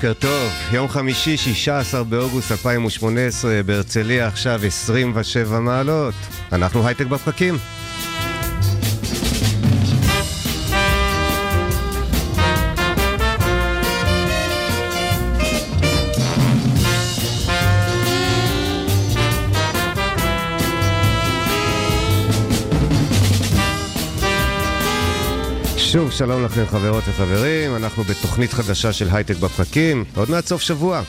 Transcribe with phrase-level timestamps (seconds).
[0.00, 6.14] בוקר טוב, יום חמישי, 16 באוגוסט 2018, בהרצליה עכשיו 27 מעלות.
[6.52, 7.54] אנחנו הייטק בפקקים.
[25.92, 31.02] שוב שלום לכם חברות וחברים, אנחנו בתוכנית חדשה של הייטק בפקקים, עוד מעט סוף שבוע.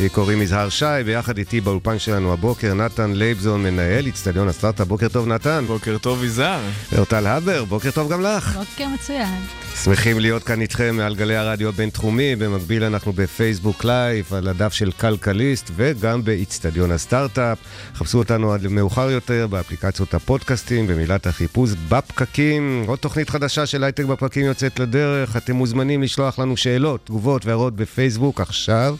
[0.00, 5.08] לי קוראים יזהר שי, ביחד איתי באולפן שלנו הבוקר נתן לייבזון, מנהל אצטדיון הסטארט-אפ, בוקר
[5.08, 5.64] טוב נתן.
[5.66, 6.60] בוקר טוב, יזהר.
[6.96, 8.56] אורטל הבר, בוקר טוב גם לך.
[8.56, 9.42] בוקר מצוין.
[9.84, 14.72] שמחים להיות כאן איתכם מעל גלי הרדיו הבינתחומי, במקביל אנחנו ב Facebook Live, על הדף
[14.72, 17.58] של כלכליסט וגם באיצטדיון הסטארט-אפ.
[17.94, 22.84] חפשו אותנו עד מאוחר יותר באפליקציות הפודקאסטים, במילת החיפוש בפקקים.
[22.86, 27.76] עוד תוכנית חדשה של הייטק בפקקים יוצאת לדרך, אתם מוזמנים לשלוח לנו שאלות, תגובות והערות
[27.76, 28.96] בפייסבוק עכשיו.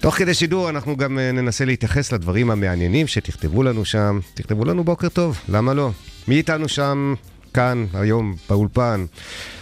[0.00, 4.20] תוך כדי שידור אנחנו גם אה, ננסה להתייחס לדברים המעניינים שתכתבו לנו שם.
[4.34, 5.90] תכתבו לנו בוקר טוב, למה לא?
[6.28, 7.14] מי איתנו שם,
[7.54, 9.04] כאן, היום, באולפן?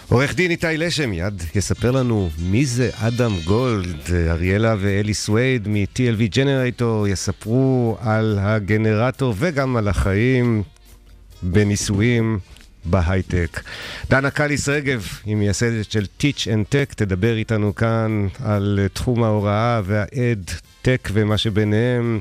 [0.08, 4.00] עורך דין איתי לשם מיד יספר לנו מי זה אדם גולד.
[4.28, 10.62] אריאלה ואלי סווייד מ-TLV ג'נרטור יספרו על הגנרטור וגם על החיים
[11.42, 12.38] בניסויים.
[12.90, 13.60] בהייטק.
[14.10, 19.80] דנה קליס רגב, היא מייסדת של Teach and Tech, תדבר איתנו כאן על תחום ההוראה
[19.84, 20.50] והאד
[20.82, 22.20] טק ומה שביניהם.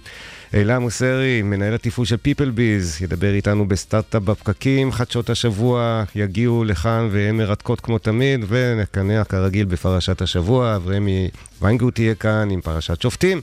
[0.53, 7.37] אלה מוסרי, מנהל התפעול של PeopleBiz, ידבר איתנו בסטארט-אפ בפקקים, חדשות השבוע יגיעו לכאן והן
[7.37, 11.29] מרתקות כמו תמיד, ונקנע כרגיל בפרשת השבוע, ורמי
[11.61, 13.41] ויינגוט תהיה כאן עם פרשת שופטים.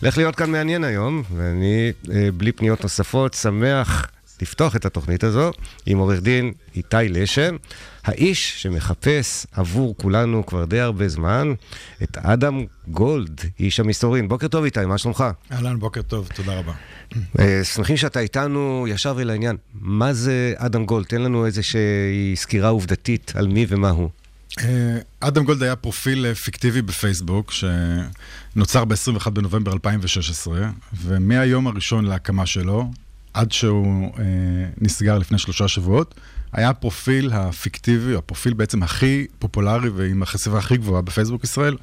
[0.00, 4.06] הולך להיות כאן מעניין היום, ואני, אה, בלי פניות נוספות, שמח
[4.42, 5.50] לפתוח את התוכנית הזו
[5.86, 7.56] עם עורך דין איתי לשם,
[8.04, 11.52] האיש שמחפש עבור כולנו כבר די הרבה זמן
[12.02, 14.28] את אדם גולד, איש המסתורין.
[14.28, 15.24] בוקר טוב איתי, מה שלומך?
[15.52, 16.72] אהלן, בוקר טוב, תודה רבה.
[17.38, 19.56] אה, שמחים שאתה איתנו ישר ולעניין.
[19.74, 21.06] מה זה אדם גולד?
[21.06, 24.10] תן לנו איזושהי סקירה עובדתית על מי ומה הוא.
[24.60, 30.70] אה, אדם גולד היה פרופיל אה, פיקטיבי בפייסבוק, שנוצר ב-21 בנובמבר 2016,
[31.02, 32.90] ומהיום הראשון להקמה שלו,
[33.34, 34.24] עד שהוא אה,
[34.80, 36.14] נסגר לפני שלושה שבועות,
[36.52, 41.76] היה הפרופיל הפיקטיבי, הפרופיל בעצם הכי פופולרי ועם החשיפה הכי גבוהה בפייסבוק ישראל.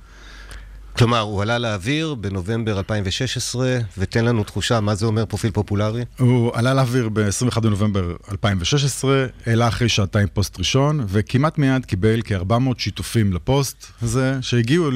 [0.97, 6.03] כלומר, הוא עלה לאוויר בנובמבר 2016, ותן לנו תחושה מה זה אומר פרופיל פופולרי.
[6.19, 12.53] הוא עלה לאוויר ב-21 בנובמבר 2016, העלה אחרי שעתיים פוסט ראשון, וכמעט מיד קיבל כ-400
[12.77, 14.89] שיתופים לפוסט הזה, שהגיעו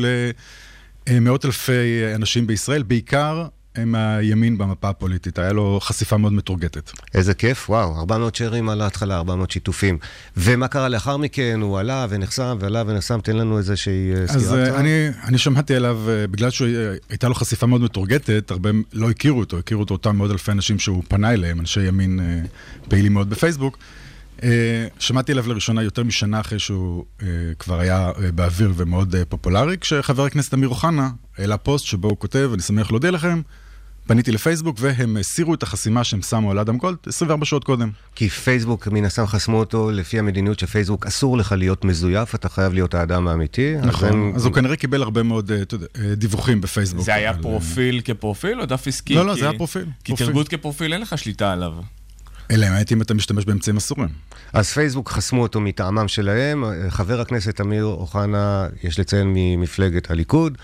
[1.09, 6.91] למאות אלפי אנשים בישראל, בעיקר הם הימין במפה הפוליטית, היה לו חשיפה מאוד מתורגטת.
[7.13, 9.97] איזה כיף, וואו, 400 שרים על ההתחלה, 400 שיתופים.
[10.37, 11.59] ומה קרה לאחר מכן?
[11.61, 14.41] הוא עלה ונחסם ועלה ונחסם, תן לנו איזושהי סקירה.
[14.41, 15.99] אז אני, אני שמעתי עליו,
[16.31, 20.51] בגלל שהייתה לו חשיפה מאוד מתורגטת, הרבה לא הכירו אותו, הכירו אותו אותם מאות אלפי
[20.51, 22.19] אנשים שהוא פנה אליהם, אנשי ימין
[22.89, 23.77] פעילים מאוד בפייסבוק.
[24.99, 27.05] שמעתי עליו לראשונה יותר משנה אחרי שהוא
[27.59, 32.61] כבר היה באוויר ומאוד פופולרי, כשחבר הכנסת אמיר אוחנה העלה פוסט שבו הוא כותב, אני
[32.61, 33.41] שמח להודיע לכם,
[34.07, 37.89] פניתי לפייסבוק והם הסירו את החסימה שהם שמו על אדם גולד 24 שעות קודם.
[38.15, 42.49] כי פייסבוק מן הסתם חסמו אותו לפי המדיניות של פייסבוק, אסור לך להיות מזויף, אתה
[42.49, 43.75] חייב להיות האדם האמיתי.
[43.83, 44.33] נכון, אז, הם...
[44.35, 47.05] אז הוא כנראה קיבל הרבה מאוד אתה יודע, דיווחים בפייסבוק.
[47.05, 47.41] זה היה על...
[47.41, 49.15] פרופיל כפרופיל או דף עסקי?
[49.15, 49.39] לא, לא, כי...
[49.39, 49.85] זה היה פרופיל.
[50.03, 50.27] כי פרופיל.
[50.27, 51.73] תרגות כפרופיל אין לך שליטה עליו.
[52.51, 54.09] אלא אם אם אתה משתמש באמצעים אסורים.
[54.53, 56.63] אז פייסבוק חסמו אותו מטעמם שלהם.
[56.89, 60.57] חבר הכנסת אמיר אוחנה, יש לציין ממפלגת הליכוד.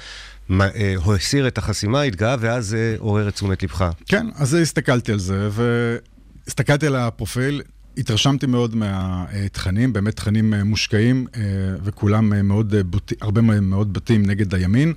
[1.05, 3.89] הסיר את החסימה, התגאה, ואז עורר את תשומת לבך.
[4.05, 7.61] כן, אז הסתכלתי על זה, והסתכלתי על הפרופיל,
[7.97, 11.27] התרשמתי מאוד מהתכנים, באמת תכנים מושקעים,
[11.83, 13.13] וכולם מאוד, בוט...
[13.21, 14.93] הרבה מאוד בתים נגד הימין,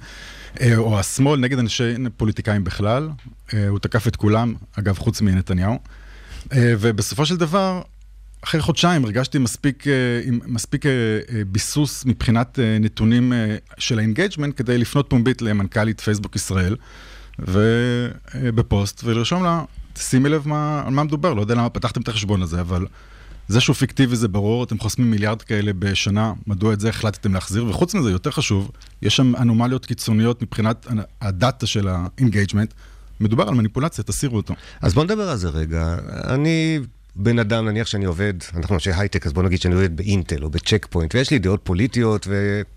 [0.76, 3.10] או השמאל, נגד אנשי פוליטיקאים בכלל.
[3.68, 5.78] הוא תקף את כולם, אגב, חוץ מנתניהו.
[6.54, 7.82] ובסופו של דבר,
[8.44, 9.84] אחרי חודשיים הרגשתי מספיק,
[10.46, 10.84] מספיק
[11.46, 13.32] ביסוס מבחינת נתונים
[13.78, 16.76] של ה engagement כדי לפנות פומבית למנכ"לית פייסבוק ישראל
[17.38, 19.64] ובפוסט ולרשום לה,
[19.98, 22.86] שימי לב מה, על מה מדובר, לא יודע למה פתחתם את החשבון הזה, אבל
[23.48, 27.66] זה שהוא פיקטיבי זה ברור, אתם חוסמים מיליארד כאלה בשנה, מדוע את זה החלטתם להחזיר?
[27.66, 28.70] וחוץ מזה, יותר חשוב,
[29.02, 30.86] יש שם אנומליות קיצוניות מבחינת
[31.20, 32.74] ה data של ה engagement.
[33.20, 34.54] מדובר על מניפולציה, תסירו אותו.
[34.80, 35.96] אז בוא נדבר על זה רגע.
[36.24, 36.80] אני
[37.16, 40.50] בן אדם, נניח שאני עובד, אנחנו אנשי הייטק, אז בוא נגיד שאני עובד באינטל או
[40.50, 42.28] בצ'ק פוינט, ויש לי דעות פוליטיות,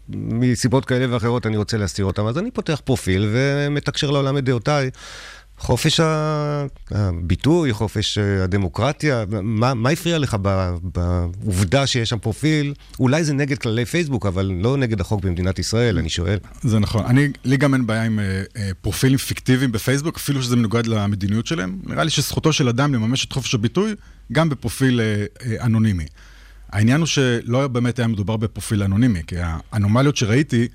[0.09, 4.89] ומסיבות כאלה ואחרות אני רוצה להסתיר אותן, אז אני פותח פרופיל ומתקשר לעולם את דעותיי.
[5.57, 5.99] חופש
[6.91, 10.37] הביטוי, חופש הדמוקרטיה, מה, מה הפריע לך
[10.83, 12.73] בעובדה שיש שם פרופיל?
[12.99, 16.37] אולי זה נגד כללי פייסבוק, אבל לא נגד החוק במדינת ישראל, אני שואל.
[16.61, 17.05] זה נכון.
[17.05, 21.47] אני, לי גם אין בעיה עם אה, אה, פרופילים פיקטיביים בפייסבוק, אפילו שזה מנוגד למדיניות
[21.47, 21.79] שלהם.
[21.83, 23.95] נראה לי שזכותו של אדם לממש את חופש הביטוי,
[24.31, 26.05] גם בפרופיל אה, אה, אנונימי.
[26.71, 30.67] העניין הוא שלא באמת היה מדובר בפרופיל אנונימי, כי האנומליות שראיתי,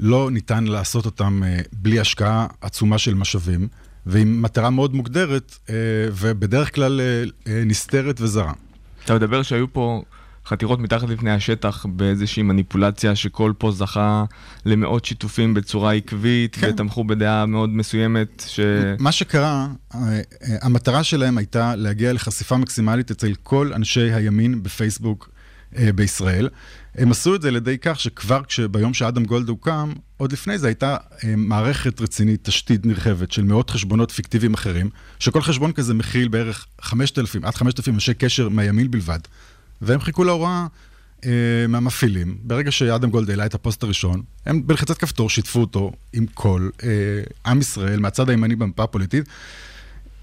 [0.00, 3.68] לא ניתן לעשות אותן אה, בלי השקעה עצומה של משאבים.
[4.06, 5.74] ועם מטרה מאוד מוגדרת, אה,
[6.12, 8.52] ובדרך כלל אה, אה, נסתרת וזרה.
[9.04, 10.02] אתה מדבר שהיו פה
[10.46, 14.24] חתירות מתחת לפני השטח באיזושהי מניפולציה שכל פה זכה
[14.64, 16.70] למאות שיתופים בצורה עקבית, כן.
[16.70, 18.60] ותמכו בדעה מאוד מסוימת ש...
[18.98, 19.68] מה שקרה,
[20.62, 25.30] המטרה שלהם הייתה להגיע לחשיפה מקסימלית אצל כל אנשי הימין בפייסבוק
[25.94, 26.48] בישראל.
[26.94, 30.66] הם עשו את זה על ידי כך שכבר ביום שאדם גולד הוקם, עוד לפני זה
[30.66, 36.28] הייתה אה, מערכת רצינית, תשתית נרחבת של מאות חשבונות פיקטיביים אחרים, שכל חשבון כזה מכיל
[36.28, 39.18] בערך 5,000 עד 5,000 אנשי קשר מהימין בלבד.
[39.82, 40.66] והם חיכו להוראה
[41.24, 41.30] אה,
[41.68, 42.36] מהמפעילים.
[42.42, 46.88] ברגע שאדם גולד העלה את הפוסט הראשון, הם בלחיצת כפתור שיתפו אותו עם כל אה,
[47.46, 49.24] עם ישראל מהצד הימני במפה הפוליטית.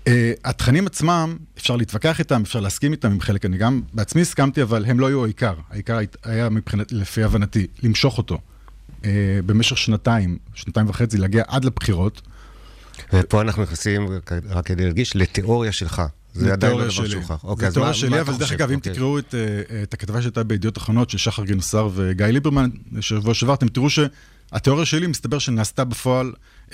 [0.09, 0.11] Uh,
[0.45, 4.85] התכנים עצמם, אפשר להתווכח איתם, אפשר להסכים איתם עם חלק, אני גם בעצמי הסכמתי, אבל
[4.85, 5.53] הם לא היו העיקר.
[5.69, 8.37] העיקר היה מבחינת, לפי הבנתי, למשוך אותו
[9.01, 9.05] uh,
[9.45, 12.21] במשך שנתיים, שנתיים וחצי, להגיע עד לבחירות.
[13.13, 14.07] ופה אנחנו נכנסים,
[14.49, 16.01] רק כדי להרגיש, לתיאוריה שלך.
[16.33, 17.33] זה עדיין לא דבר שלך.
[17.43, 18.93] אוקיי, זה תיאוריה שלי, אבל דרך אגב, אם אוקיי.
[18.93, 19.35] תקראו את,
[19.83, 22.69] את הכתבה שהייתה בידיעות אחרונות של שחר גינוסר וגיא ליברמן,
[22.99, 26.31] שבוע שעבר, אתם תראו שהתיאוריה שלי, מסתבר שנעשתה בפועל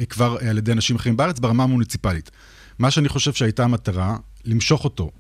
[0.09, 2.31] כבר על ידי אנשים אחרים בארץ ברמה המוניציפלית.
[2.79, 5.11] מה שאני חושב שהייתה המטרה, למשוך אותו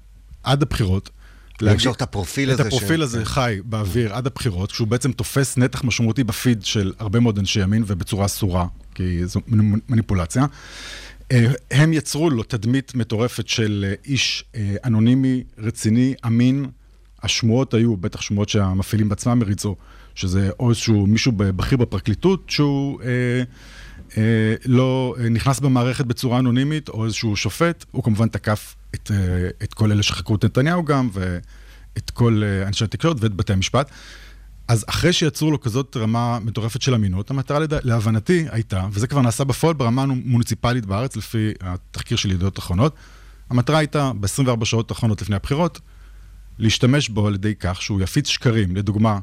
[0.43, 1.09] עד הבחירות.
[1.61, 2.61] למשוך את הפרופיל הזה.
[2.61, 3.25] את הפרופיל הזה כן.
[3.25, 7.83] חי באוויר עד הבחירות, כשהוא בעצם תופס נתח משמעותי בפיד של הרבה מאוד אנשי ימין
[7.87, 9.41] ובצורה אסורה, כי זו
[9.89, 10.45] מניפולציה.
[11.31, 16.65] אה, הם יצרו לו תדמית מטורפת של אה, איש אה, אנונימי, רציני, אמין.
[17.25, 19.75] השמועות היו, בטח שמועות שהמפעילים בעצמם הריצו,
[20.15, 23.01] שזה או איזשהו מישהו בכיר בפרקליטות שהוא...
[23.01, 23.43] אה,
[24.17, 29.49] אה, לא אה, נכנס במערכת בצורה אנונימית, או איזשהו שופט, הוא כמובן תקף את, אה,
[29.63, 33.91] את כל אלה שחקרו את נתניהו גם, ואת כל אנשי התקשורת ואת בתי המשפט.
[34.67, 37.73] אז אחרי שיצרו לו כזאת רמה מטורפת של אמינות, המטרה לד...
[37.73, 42.95] להבנתי הייתה, וזה כבר נעשה בפועל ברמה המוניציפלית בארץ, לפי התחקיר של ידיעות אחרונות,
[43.49, 45.79] המטרה הייתה ב-24 שעות האחרונות לפני הבחירות,
[46.59, 48.75] להשתמש בו על ידי כך שהוא יפיץ שקרים.
[48.75, 49.19] לדוגמה,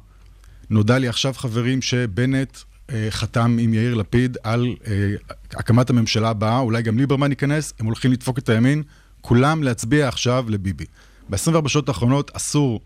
[0.70, 2.58] נודע לי עכשיו, חברים, שבנט
[2.90, 5.14] אה, חתם עם יאיר לפיד על אה,
[5.50, 8.82] הקמת הממשלה הבאה, אולי גם ליברמן ייכנס, הם הולכים לדפוק את הימין,
[9.20, 10.84] כולם להצביע עכשיו לביבי.
[11.30, 12.80] ב-24 שעות האחרונות אסור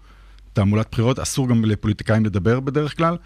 [0.52, 3.16] תעמולת בחירות, אסור גם לפוליטיקאים לדבר בדרך כלל.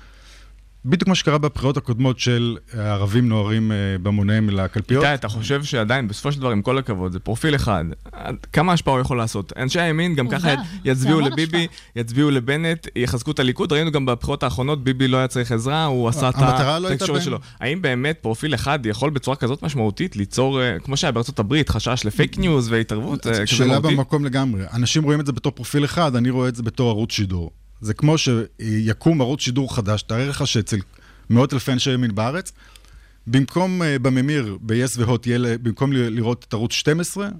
[0.85, 5.05] בדיוק מה שקרה בבחירות הקודמות של הערבים נוהרים אה, בהמוניהם לקלפיות.
[5.05, 7.85] איתי, אתה חושב שעדיין, בסופו של דבר, עם כל הכבוד, זה פרופיל אחד.
[8.53, 9.53] כמה השפעה הוא יכול לעשות?
[9.57, 10.55] אנשי הימין גם ככה
[10.85, 11.67] יצביעו לביבי,
[11.97, 13.73] יצביעו לבנט, יחזקו את הליכוד.
[13.73, 16.35] ראינו גם בבחירות האחרונות, ביבי לא היה צריך עזרה, הוא עשה את
[16.81, 17.39] לא התקשורת שלו.
[17.61, 22.03] האם באמת פרופיל אחד יכול בצורה כזאת משמעותית ליצור, אה, כמו שהיה בארצות הברית, חשש
[22.05, 23.27] לפייק ניוז והתערבות?
[23.27, 24.63] אה, שאלה במקום לגמרי.
[24.73, 27.51] אנשים רואים את זה בתור פרופיל אחד, אני רואה את זה בתור ערוץ שידור.
[27.81, 30.79] זה כמו שיקום ערוץ שידור חדש, תאר לך שאצל
[31.31, 32.53] מאות אלפי אנשי ימין בארץ,
[33.27, 35.27] במקום uh, בממיר, ב-yes והוט,
[35.63, 37.31] במקום לראות את ערוץ 12 uh,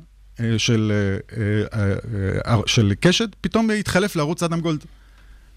[0.41, 0.93] אה, של,
[1.29, 4.85] uh, uh, uh, של קשת, פתאום יתחלף לערוץ אדם גולד.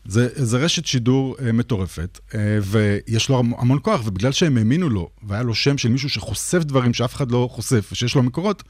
[0.06, 5.10] זה, זה רשת שידור uh, מטורפת, uh, ויש לו המון כוח, ובגלל שהם האמינו לו,
[5.24, 8.64] והיה לו שם של מישהו שחושף דברים שאף אחד לא חושף, ושיש לו מקורות,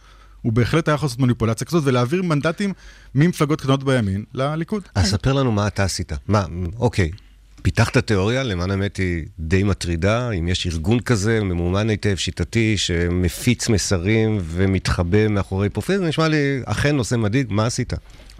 [0.44, 2.74] הוא בהחלט היה יכול לעשות מניפולציה כזאת ולהעביר מנדטים
[3.16, 4.84] ממפלגות קטנות בימין לליכוד.
[4.96, 6.12] אז ספר לנו מה אתה עשית.
[6.28, 6.46] מה,
[6.80, 7.12] אוקיי,
[7.62, 13.70] פיתחת תיאוריה, למען האמת היא די מטרידה, אם יש ארגון כזה, ממומן היטב, שיטתי, שמפיץ
[13.70, 17.94] מסרים ומתחבא מאחורי פרופיל, זה נשמע לי אכן נושא מדאיג, מה עשית?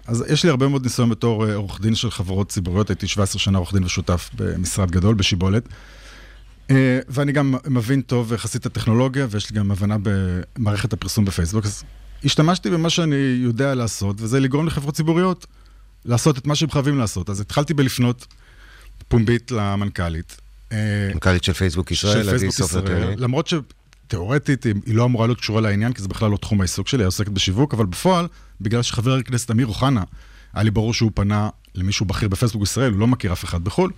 [0.06, 3.40] אז יש לי הרבה מאוד ניסיון בתור אה, עורך דין של חברות ציבוריות, הייתי 17
[3.40, 5.68] שנה עורך דין ושותף במשרד גדול בשיבולת.
[6.70, 11.64] אה, ואני גם מבין טוב יחסית את הטכנולוגיה, ויש לי גם הבנה במערכת הפרסום בפייסבוק,
[11.64, 11.84] אז
[12.24, 15.46] השתמשתי במה שאני יודע לעשות, וזה לגרום לחברות ציבוריות
[16.04, 17.30] לעשות את מה שהם חייבים לעשות.
[17.30, 18.26] אז התחלתי בלפנות
[19.08, 20.36] פומבית למנכ"לית.
[20.72, 25.92] אה, מנכ"לית של פייסבוק ישראל, עדי סופר למרות שתיאורטית היא לא אמורה להיות קשורה לעניין,
[25.92, 28.28] כי זה בכלל לא תחום העיסוק שלי, היא עוסקת בשיווק, אבל בפועל,
[28.60, 30.02] בגלל שחבר הכנסת אמיר אוחנה
[30.54, 33.90] היה לי ברור שהוא פנה למישהו בכיר בפייסבוק ישראל, הוא לא מכיר אף אחד בחו"ל.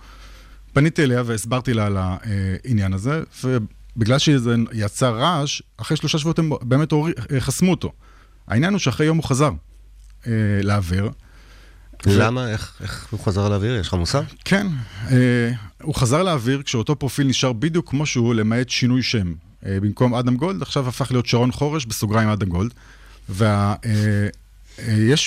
[0.77, 6.49] פניתי אליה והסברתי לה על העניין הזה, ובגלל שזה יצר רעש, אחרי שלושה שבועות הם
[6.61, 6.93] באמת
[7.39, 7.91] חסמו אותו.
[8.47, 9.51] העניין הוא שאחרי יום הוא חזר
[10.27, 10.31] אה,
[10.63, 11.09] לאוויר.
[12.05, 12.49] למה?
[12.49, 13.75] איך, איך הוא חזר לאוויר?
[13.75, 14.21] יש לך מושג?
[14.45, 14.67] כן,
[15.11, 19.33] אה, הוא חזר לאוויר כשאותו פרופיל נשאר בדיוק כמו שהוא, למעט שינוי שם.
[19.65, 22.73] אה, במקום אדם גולד, עכשיו הפך להיות שרון חורש, בסוגריים אדם גולד.
[23.29, 23.47] ויש
[23.85, 24.27] אה,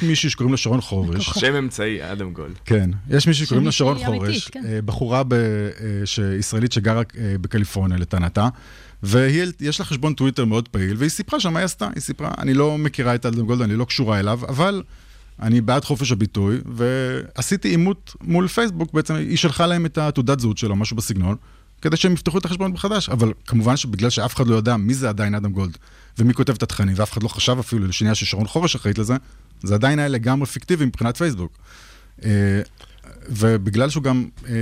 [0.02, 1.30] מישהי שקוראים לה שרון חורש.
[1.38, 2.58] שם אמצעי, אדם גולד.
[2.64, 4.62] כן, יש מישהי שקוראים לה שרון חורש, כן.
[4.66, 8.48] אה, בחורה ב- אה, ישראלית שגרה אה, בקליפורניה לטענתה,
[9.02, 11.88] ויש לה חשבון טוויטר מאוד פעיל, והיא סיפרה שם מה היא עשתה.
[11.94, 14.82] היא סיפרה, אני לא מכירה את אדם גולד, אני לא קשורה אליו, אבל
[15.42, 20.58] אני בעד חופש הביטוי, ועשיתי עימות מול פייסבוק, בעצם היא שלחה להם את התעודת זהות
[20.58, 21.36] שלו, משהו בסגנון,
[21.82, 23.08] כדי שהם יפתחו את החשבון מחדש.
[23.08, 25.78] אבל כמובן שבגלל שאף אחד לא יודע מי זה עדיין אדם גולד,
[26.18, 29.14] ומי כותב את התכנים, ואף אחד לא חשב אפילו לשנייה ששרון חורש אחראית לזה,
[29.62, 31.58] זה עדיין היה לגמרי פיקטיבי מבחינת פייסבוק.
[32.24, 32.62] אה,
[33.28, 34.54] ובגלל שהוא גם אה,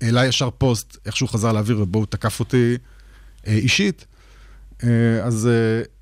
[0.00, 2.74] העלה ישר פוסט, איך שהוא חזר לאוויר ובו הוא תקף אותי
[3.46, 4.06] אה, אישית,
[5.24, 5.48] אז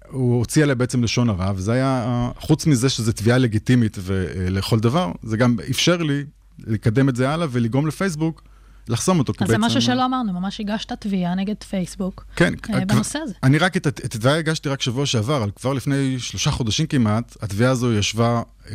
[0.09, 5.13] הוא הוציא עליה בעצם לשון הרע, וזה היה, חוץ מזה שזו תביעה לגיטימית ולכל דבר,
[5.23, 6.25] זה גם אפשר לי
[6.59, 8.43] לקדם את זה הלאה ולגרום לפייסבוק
[8.89, 9.33] לחסום אותו.
[9.41, 13.35] אז זה משהו שלא אמרנו, ממש הגשת תביעה נגד פייסבוק כן, אה, כבר- בנושא הזה.
[13.43, 16.87] אני רק את הת- את התביעה הגשתי רק שבוע שעבר, אבל כבר לפני שלושה חודשים
[16.87, 18.75] כמעט, התביעה הזו ישבה אה,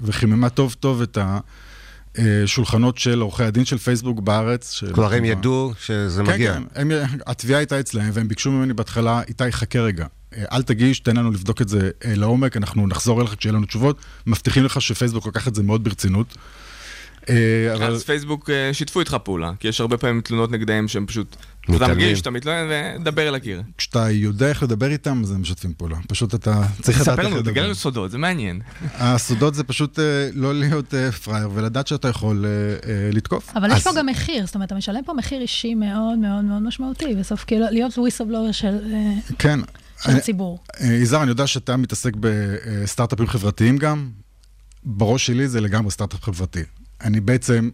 [0.00, 1.18] וחיממה טוב טוב את
[2.18, 4.80] השולחנות של עורכי הדין של פייסבוק בארץ.
[4.92, 6.54] כבר הם ידעו שזה כן, מגיע.
[6.54, 6.90] כן, הם,
[7.26, 10.06] התביעה הייתה אצלהם, והם ביקשו ממני בהתחלה, איתי, חכה רגע.
[10.36, 13.66] אה, אל תגיש, תן לנו לבדוק את זה אה, לעומק, אנחנו נחזור אליך כשיהיה לנו
[13.66, 13.96] תשובות.
[14.26, 16.36] מבטיחים לך שפייסבוק לקח את זה מאוד ברצינות.
[17.30, 17.92] אה, אבל...
[17.92, 21.36] אז פייסבוק אה, שיתפו איתך פעולה, כי יש הרבה פעמים תלונות נגדם שהם פשוט...
[21.76, 21.88] אתה.
[21.88, 23.62] מגיש, אתה מתלונן ודבר אל הקיר.
[23.78, 25.96] כשאתה יודע איך לדבר איתם, אז הם משתפים פעולה.
[26.08, 27.52] פשוט אתה צריך לדעת ספר איך לנו, לדבר.
[27.52, 28.60] תגלה לנו סודות, זה מעניין.
[28.94, 32.50] הסודות זה פשוט אה, לא להיות אה, פראייר ולדעת שאתה יכול אה,
[32.90, 33.52] אה, לתקוף.
[33.56, 36.62] אבל יש פה גם מחיר, זאת אומרת, אתה משלם פה מחיר אישי מאוד מאוד מאוד
[36.62, 39.60] משמעותי, בסוף כאילו להיות וויסבלוור של אה, כן.
[40.02, 40.58] של הציבור.
[40.80, 44.10] אה, יזהר, אני יודע שאתה מתעסק בסטארט-אפים חברתיים גם.
[44.86, 46.62] בראש שלי זה לגמרי סטארט-אפ חברתי.
[47.04, 47.70] אני בעצם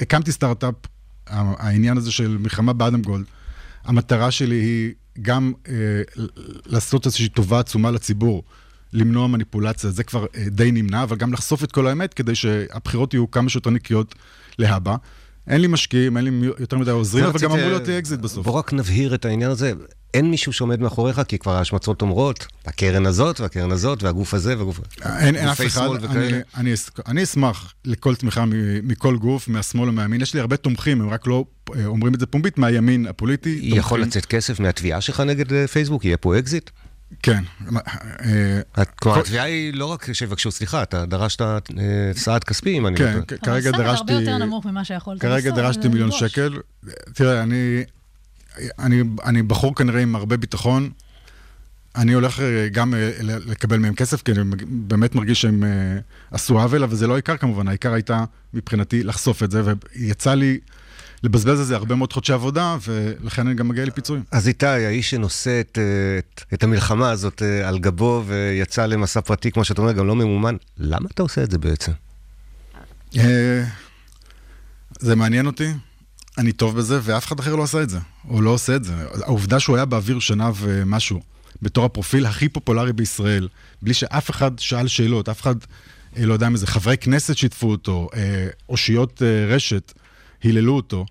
[0.00, 0.74] הקמתי סטארט-אפ,
[1.26, 3.24] העניין הזה של מלחמה באדם גולד.
[3.84, 5.74] המטרה שלי היא גם אה,
[6.66, 8.42] לעשות איזושהי טובה עצומה לציבור,
[8.92, 13.14] למנוע מניפולציה, זה כבר אה, די נמנע, אבל גם לחשוף את כל האמת כדי שהבחירות
[13.14, 14.14] יהיו כמה שיותר נקיות
[14.58, 14.96] להבא.
[15.46, 18.44] אין לי משקיעים, אין לי יותר מדי עוזרים, אבל גם אמור להיות לי אקזיט בסוף.
[18.44, 19.72] בוא רק נבהיר את העניין הזה.
[20.14, 24.80] אין מישהו שעומד מאחוריך, כי כבר ההשמצות אומרות, הקרן הזאת והקרן הזאת והגוף הזה והגוף...
[25.18, 26.28] אין, אין אף אחד, אני.
[26.56, 26.72] אני,
[27.06, 28.44] אני אשמח לכל תמיכה
[28.82, 30.20] מכל גוף, מהשמאל או מהימין.
[30.20, 31.44] יש לי הרבה תומכים, הם רק לא
[31.76, 33.58] אה, אומרים את זה פומבית, מהימין הפוליטי.
[33.62, 34.08] יכול תומכים.
[34.08, 36.04] לצאת כסף מהתביעה שלך נגד אה, פייסבוק?
[36.04, 36.70] יהיה פה אקזיט?
[37.22, 37.42] כן.
[37.66, 41.54] אה, כלומר, כל- התביעה היא לא רק שיבקשו סליחה, אתה דרשת אה,
[42.16, 43.24] סעד כספי, אם אני לא כן, טועה.
[43.26, 44.12] כ- אבל כרגע סעד דרשתי...
[44.12, 46.10] הרבה יותר נמוך ממה שיכולת כרגע לעשות, דרשתי זה מיליון.
[46.12, 46.58] שקל.
[47.14, 47.82] תראה, אני,
[48.78, 50.90] אני, אני בחור כנראה עם הרבה ביטחון.
[51.96, 55.68] אני הולך אה, גם אה, לקבל מהם כסף, כי אני באמת מרגיש שהם אה,
[56.30, 58.24] עשו עוול, אבל זה לא העיקר כמובן, העיקר הייתה
[58.54, 59.62] מבחינתי לחשוף את זה,
[59.96, 60.58] ויצא לי
[61.22, 64.22] לבזבז על זה הרבה מאוד חודשי עבודה, ולכן אני גם מגיע לפיצויים.
[64.30, 65.78] אז איתי, האיש שנושא את,
[66.18, 70.56] את, את המלחמה הזאת על גבו ויצא למסע פרטי, כמו שאתה אומר, גם לא ממומן,
[70.78, 71.92] למה אתה עושה את זה בעצם?
[75.00, 75.72] זה מעניין אותי,
[76.38, 78.94] אני טוב בזה, ואף אחד אחר לא עשה את זה, או לא עושה את זה.
[79.22, 81.20] העובדה שהוא היה באוויר שנה ומשהו,
[81.62, 83.48] בתור הפרופיל הכי פופולרי בישראל,
[83.82, 85.54] בלי שאף אחד שאל שאלות, אף אחד,
[86.16, 89.92] אה, לא יודע מזה, חברי כנסת שיתפו אותו, אה, אושיות אה, רשת
[90.42, 91.06] היללו אותו,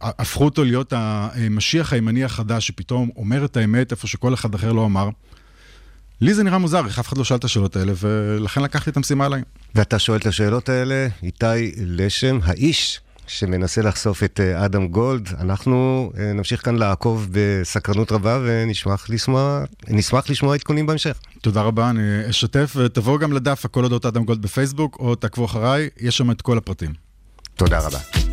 [0.00, 4.84] הפכו אותו להיות המשיח הימני החדש, שפתאום אומר את האמת איפה שכל אחד אחר לא
[4.84, 5.08] אמר.
[6.20, 8.96] לי זה נראה מוזר, איך אף אחד לא שאל את השאלות האלה, ולכן לקחתי את
[8.96, 9.42] המשימה עליי.
[9.74, 15.28] ואתה שואל את השאלות האלה, איתי לשם, האיש שמנסה לחשוף את אה, אדם גולד.
[15.40, 21.18] אנחנו אה, נמשיך כאן לעקוב בסקרנות רבה ונשמח לשמוע, עדכונים בהמשך.
[21.42, 25.88] תודה רבה, אני אשתף, ותבואו גם לדף הכל אודות אדם גולד בפייסבוק, או תעקבו אחריי,
[26.00, 26.92] יש שם את כל הפרטים.
[27.54, 28.25] תודה רבה.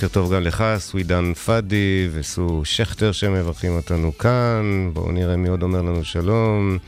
[0.00, 4.90] בוקר טוב גם לך, סווידן פאדי וסו שכטר שמברכים אותנו כאן.
[4.92, 6.78] בואו נראה מי עוד אומר לנו שלום.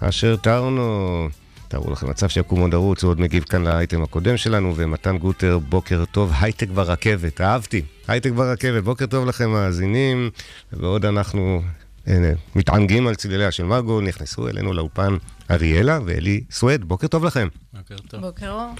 [0.00, 1.28] אשר טרנו,
[1.68, 5.58] תארו לכם מצב שיקום עוד ערוץ, הוא עוד מגיב כאן לאייטם הקודם שלנו, ומתן גוטר,
[5.58, 10.30] בוקר טוב, הייטק ברכבת, אהבתי, הייטק ברכבת, בוקר טוב לכם מאזינים,
[10.72, 11.62] ובעוד אנחנו
[12.06, 15.16] הנה, מתענגים על צליליה של מרגו, נכנסו אלינו לאולפן
[15.50, 17.48] אריאלה ואלי סואד, בוקר טוב לכם.
[17.72, 18.20] בוקר טוב.
[18.20, 18.74] בוקר אור.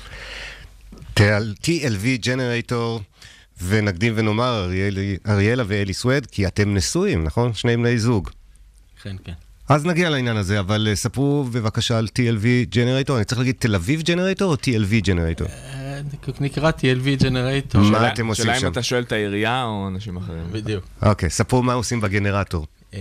[1.62, 3.00] TLV Generator,
[3.62, 7.54] ונקדים ונאמר, אריאלי- אריאלה ואלי סואד, כי אתם נשואים, נכון?
[7.54, 8.30] שני בני זוג.
[9.02, 9.32] כן, כן.
[9.68, 13.16] אז נגיע לעניין הזה, אבל אה, ספרו בבקשה על TLV Generator.
[13.16, 15.49] אני צריך להגיד תל אביב ג'נרייטור או TLV Generator?
[15.49, 16.00] אה,
[16.40, 17.80] נקרא TLV Generator.
[17.80, 18.66] מה שאלה- אתם עושים שאלה שם?
[18.66, 20.44] אם אתה שואל את העירייה או אנשים אחרים.
[20.52, 20.84] בדיוק.
[21.02, 22.66] אוקיי, ספרו מה עושים בגנרטור.
[22.94, 23.00] אה,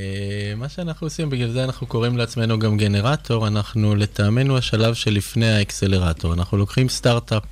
[0.57, 6.33] מה שאנחנו עושים, בגלל זה אנחנו קוראים לעצמנו גם גנרטור, אנחנו לטעמנו השלב שלפני האקסלרטור.
[6.33, 7.43] אנחנו לוקחים סטארט-אפ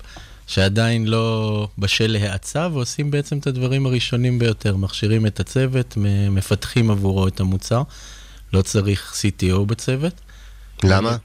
[0.51, 4.75] שעדיין לא בשל להאצה, ועושים בעצם את הדברים הראשונים ביותר.
[4.75, 5.97] מכשירים את הצוות,
[6.31, 7.81] מפתחים עבורו את המוצר.
[8.53, 10.13] לא צריך CTO בצוות.
[10.83, 11.17] למה?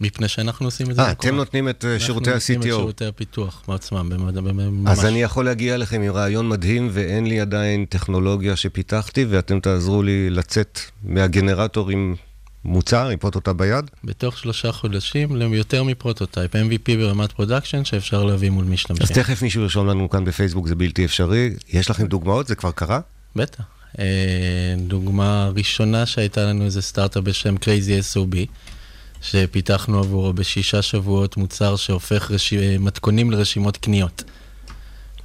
[0.00, 1.10] מפני שאנחנו עושים את זה אה.
[1.10, 2.78] אתם נותנים את אה, שירותי אנחנו נותנים את ה-CTO.
[2.78, 4.12] שירותי הפיתוח בעצמם,
[4.54, 4.98] ממש.
[4.98, 10.02] אז אני יכול להגיע אליכם עם רעיון מדהים, ואין לי עדיין טכנולוגיה שפיתחתי, ואתם תעזרו
[10.02, 12.14] לי לצאת מהגנרטור עם
[12.64, 13.90] מוצר, עם prototype ביד?
[14.04, 19.16] בתוך שלושה חודשים ליותר מ prototype, MVP ברמת production שאפשר להביא מול אז משתמשים.
[19.16, 21.50] תכף מישהו ירשום לנו כאן בפייסבוק, זה בלתי אפשרי.
[21.68, 22.46] יש לכם דוגמאות?
[22.46, 23.00] זה כבר קרה?
[23.36, 23.64] בטח.
[23.98, 28.36] אה, דוגמה ראשונה שהייתה לנו זה סטארט-אפ בשם Crazy SOB,
[29.22, 32.54] שפיתחנו עבורו בשישה שבועות מוצר שהופך רש...
[32.78, 34.24] מתכונים לרשימות קניות.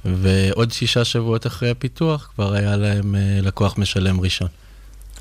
[0.04, 4.48] ועוד שישה שבועות אחרי הפיתוח כבר היה להם אה, לקוח משלם ראשון.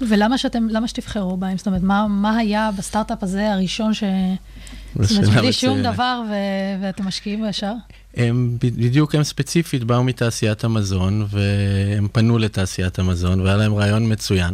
[0.08, 1.58] ולמה שאתם, למה שתבחרו בהם?
[1.58, 4.04] זאת אומרת, מה, מה היה בסטארט-אפ הזה הראשון ש...
[5.00, 5.82] זאת אומרת, בלי שום.
[5.82, 6.34] דבר ו...
[6.82, 7.74] ואתם משקיעים ישר?
[8.16, 14.54] הם בדיוק, הם ספציפית באו מתעשיית המזון, והם פנו לתעשיית המזון, והיה להם רעיון מצוין.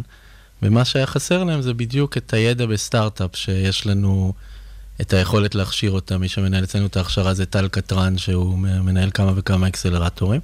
[0.62, 4.32] ומה שהיה חסר להם זה בדיוק את הידע בסטארט-אפ, שיש לנו
[5.00, 6.20] את היכולת להכשיר אותם.
[6.20, 10.40] מי שמנהל אצלנו את ההכשרה זה טל קטרן, שהוא מנהל כמה וכמה אקסלרטורים,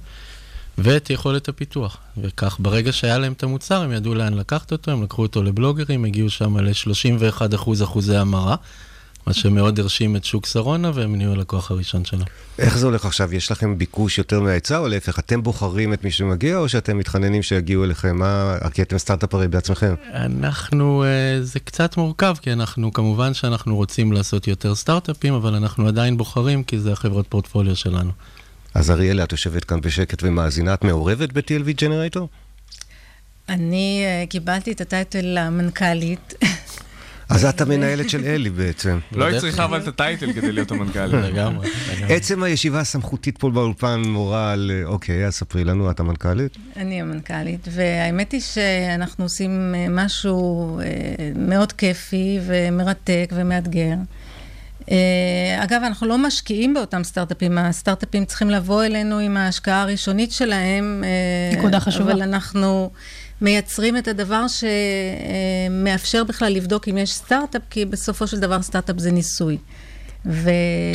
[0.77, 1.97] ואת יכולת הפיתוח.
[2.17, 6.05] וכך, ברגע שהיה להם את המוצר, הם ידעו לאן לקחת אותו, הם לקחו אותו לבלוגרים,
[6.05, 8.55] הגיעו שם ל-31 אחוזי המרה,
[9.27, 12.23] מה שמאוד הרשים את שוק שרונה, והם נהיו הלקוח הראשון שלנו.
[12.59, 13.33] איך זה הולך עכשיו?
[13.35, 17.43] יש לכם ביקוש יותר מההיצע, או להפך, אתם בוחרים את מי שמגיע, או שאתם מתחננים
[17.43, 18.19] שיגיעו אליכם?
[18.19, 19.95] מה, כי אתם סטארט-אפ הרי בעצמכם.
[20.13, 25.87] אנחנו, אה, זה קצת מורכב, כי אנחנו, כמובן שאנחנו רוצים לעשות יותר סטארט-אפים, אבל אנחנו
[25.87, 28.11] עדיין בוחרים, כי זה החברות פורטפוליו שלנו.
[28.73, 32.29] אז אריאלה, את יושבת כאן בשקט ומאזינה, את מעורבת ב-TLV ג'נרייטור?
[33.49, 36.33] אני אה, קיבלתי את הטייטל המנכ"לית.
[37.29, 38.99] אז את המנהלת של אלי בעצם.
[39.11, 39.65] לא היא בדרך צריכה.
[39.65, 41.05] אבל את הטייטל כדי להיות המנכ"ל.
[41.27, 41.69] לגמרי.
[42.09, 46.57] עצם הישיבה הסמכותית פה באולפן מורה על, אוקיי, אז ספרי לנו, את המנכ"לית?
[46.75, 50.85] אני המנכ"לית, והאמת היא שאנחנו עושים אה, משהו אה,
[51.35, 53.95] מאוד כיפי ומרתק ומאתגר.
[54.91, 61.03] אה, אגב, אנחנו לא משקיעים באותם סטארט-אפים, הסטארט-אפים צריכים לבוא אלינו עם ההשקעה הראשונית שלהם.
[61.03, 62.11] אה, נקודה חשובה.
[62.11, 62.91] אבל אנחנו
[63.41, 69.11] מייצרים את הדבר שמאפשר בכלל לבדוק אם יש סטארט-אפ, כי בסופו של דבר סטארט-אפ זה
[69.11, 69.57] ניסוי.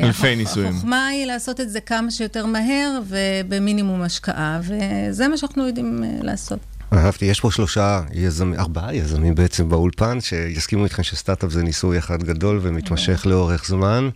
[0.03, 0.69] אלפי ניסויים.
[0.69, 6.09] והחוכמה היא לעשות את זה כמה שיותר מהר ובמינימום השקעה, וזה מה שאנחנו יודעים אה,
[6.23, 6.59] לעשות.
[6.93, 12.23] אהבתי, יש פה שלושה יזמים, ארבעה יזמים בעצם באולפן, שיסכימו איתכם שסטארט-אפ זה ניסוי אחד
[12.23, 14.09] גדול ומתמשך לאורך זמן.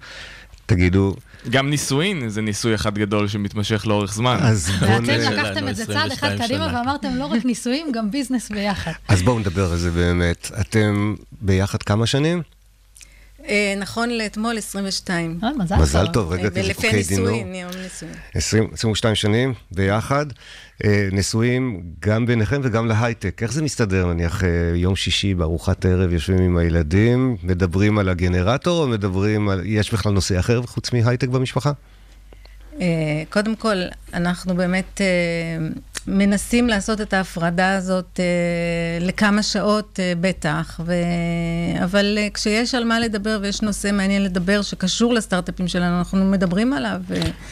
[0.66, 1.14] תגידו,
[1.50, 4.38] גם נישואין זה ניסוי אחד גדול שמתמשך לאורך זמן.
[4.42, 6.78] אז בואו ואתם לקחתם את זה צעד אחד 22 קדימה.
[6.78, 8.92] ואמרתם לא רק נישואים, גם ביזנס ביחד.
[9.08, 10.50] אז בואו נדבר על זה באמת.
[10.61, 12.42] אתם ביחד כמה שנים?
[13.48, 15.38] אה, נכון לאתמול 22.
[15.42, 16.12] אה, מזל מזל טוב.
[16.12, 17.28] טוב, רגע, אה, כי זה ולפי דינור.
[17.28, 18.14] הנישואין, יום נישואין.
[18.35, 20.26] 20, 22 שנים ביחד,
[20.85, 23.42] אה, נשואים גם ביניכם וגם להייטק.
[23.42, 24.42] איך זה מסתדר, נניח,
[24.74, 29.62] יום שישי בארוחת ערב יושבים עם הילדים, מדברים על הגנרטור, או מדברים על...
[29.64, 31.72] יש בכלל נושא אחר חוץ מהייטק במשפחה?
[33.31, 33.76] קודם כל,
[34.14, 35.00] אנחנו באמת
[36.07, 40.93] מנסים לעשות את ההפרדה הזאת אה, לכמה שעות אה, בטח, ו...
[41.85, 46.73] אבל אה, כשיש על מה לדבר ויש נושא מעניין לדבר שקשור לסטארט-אפים שלנו, אנחנו מדברים
[46.73, 47.01] עליו,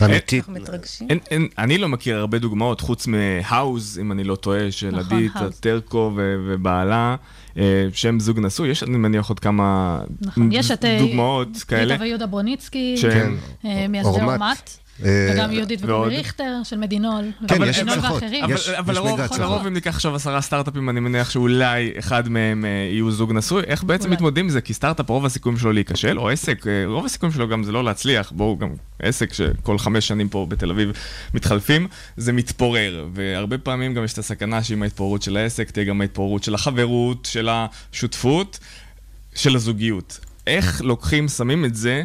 [0.03, 0.37] אמיתי.
[0.37, 1.07] ואנחנו מתרגשים.
[1.11, 5.17] אין, אין, אני לא מכיר הרבה דוגמאות, חוץ מהאוז, אם אני לא טועה, של נכון,
[5.17, 5.33] עדית.
[5.61, 7.17] טרקו ו- ובעלה,
[7.59, 8.69] אה, שהם זוג נשוי.
[8.69, 10.85] יש, אני מניח, עוד כמה נכון, יש את...
[10.85, 11.93] אה, דוגמאות כאלה.
[11.93, 12.95] ריטה ויהודה ברוניצקי,
[13.65, 14.11] אה, מייסדי.
[14.11, 14.80] אורמת.
[15.03, 17.25] וגם יהודית וקובי ריכטר של מדינול.
[17.49, 18.23] כן, יש הצלחות.
[18.79, 18.95] אבל,
[19.39, 23.63] לרוב, אם ניקח עכשיו עשרה סטארט-אפים, אני מניח שאולי אחד מהם אה, יהיו זוג נשוי.
[23.63, 24.11] איך בעצם.
[24.11, 24.61] מתמודדים עם זה?
[24.61, 27.85] כי סטארט-אפ, רוב הסיכויים שלו להיכשל, או עסק, אה, רוב הסיכויים שלו גם זה לא
[27.85, 28.33] להצליח.
[28.37, 28.69] בואו, גם
[29.03, 30.91] עסק שכל חמש שנים פה בתל אביב
[31.35, 33.07] מתחלפים, זה מתפורר.
[33.15, 37.29] והרבה פעמים גם יש את הסכנה שעם ההתפוררות של העסק, תהיה גם ההתפוררות של החברות,
[37.33, 38.59] של השותפות,
[39.35, 40.19] של הזוגיות.
[40.47, 42.03] איך לוקחים, שמים את זה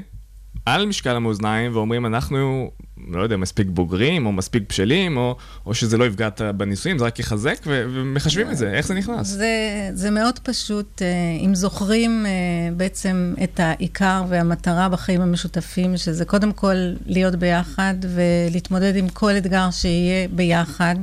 [0.66, 2.72] על משקל המאזניים ואומרים, אנחנו,
[3.08, 7.20] לא יודע, מספיק בוגרים, או מספיק בשלים, או, או שזה לא יפגע בנישואים, זה רק
[7.20, 9.28] יחזק, ו- ומחשבים את זה, איך זה נכנס?
[9.28, 11.08] זה, זה מאוד פשוט, אה,
[11.46, 12.32] אם זוכרים אה,
[12.78, 16.76] בעצם את העיקר והמטרה בחיים המשותפים, שזה קודם כל
[17.06, 20.96] להיות ביחד ולהתמודד עם כל אתגר שיהיה ביחד,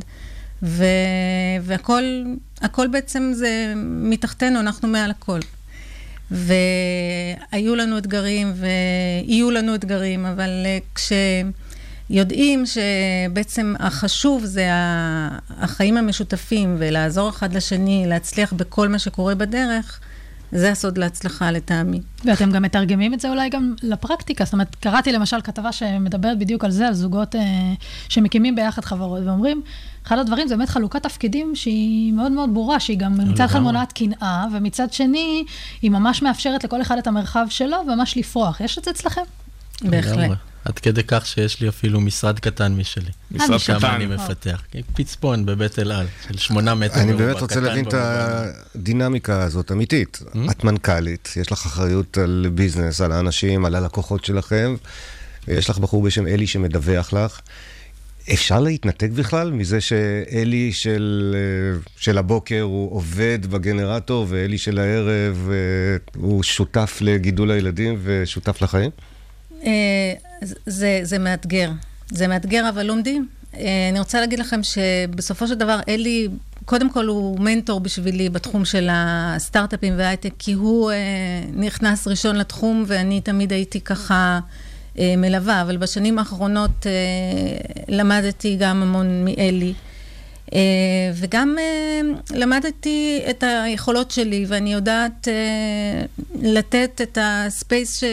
[0.63, 0.85] ו,
[1.63, 2.03] והכל
[2.61, 5.39] הכל בעצם זה מתחתנו, אנחנו מעל הכל.
[6.33, 14.69] והיו לנו אתגרים ויהיו לנו אתגרים, אבל אה, כשיודעים שבעצם החשוב זה
[15.51, 20.01] החיים המשותפים ולעזור אחד לשני, להצליח בכל מה שקורה בדרך,
[20.53, 22.01] זה הסוד להצלחה לטעמי.
[22.25, 24.45] ואתם גם מתרגמים את זה אולי גם לפרקטיקה.
[24.45, 27.41] זאת אומרת, קראתי למשל כתבה שמדברת בדיוק על זה, על זוגות אה,
[28.09, 29.63] שמקימים ביחד חברות, ואומרים,
[30.07, 33.93] אחד הדברים זה באמת חלוקת תפקידים שהיא מאוד מאוד ברורה, שהיא גם מצד אחד מונעת
[33.93, 35.45] קנאה, ומצד שני,
[35.83, 38.61] היא ממש מאפשרת לכל אחד את המרחב שלו, וממש לפרוח.
[38.61, 39.23] יש את זה אצלכם?
[39.83, 40.31] בהחלט.
[40.65, 43.11] עד כדי כך שיש לי אפילו משרד קטן משלי.
[43.31, 43.87] משרד שם קטן.
[43.87, 44.63] אני מפתח.
[44.95, 47.95] פצפון בבית אל על, של שמונה מטר אני באמת רוצה להבין את.
[48.75, 50.23] הדינמיקה הזאת, אמיתית.
[50.51, 54.77] את מנכ"לית, יש לך אחריות על ביזנס, על האנשים, על הלקוחות שלכם,
[55.49, 57.41] ויש לך בחור בשם אלי שמדווח לך.
[58.33, 65.49] אפשר להתנתק בכלל מזה שאלי של, אה, של הבוקר הוא עובד בגנרטור ואלי של הערב
[65.51, 68.91] אה, הוא שותף לגידול הילדים ושותף לחיים?
[69.65, 70.13] אה,
[70.67, 71.71] זה, זה מאתגר.
[72.11, 73.29] זה מאתגר, אבל לומדים.
[73.91, 76.29] אני רוצה להגיד לכם שבסופו של דבר, אלי,
[76.65, 80.93] קודם כל הוא מנטור בשבילי בתחום של הסטארט-אפים וההייטק, כי הוא
[81.55, 84.41] נכנס ראשון לתחום, ואני תמיד הייתי ככה
[84.99, 86.93] מלווה, אבל בשנים האחרונות אה,
[87.89, 89.73] למדתי גם המון מאלי.
[90.55, 90.59] אה,
[91.15, 92.01] וגם אה,
[92.39, 96.05] למדתי את היכולות שלי, ואני יודעת אה,
[96.43, 98.05] לתת את הספייס ש...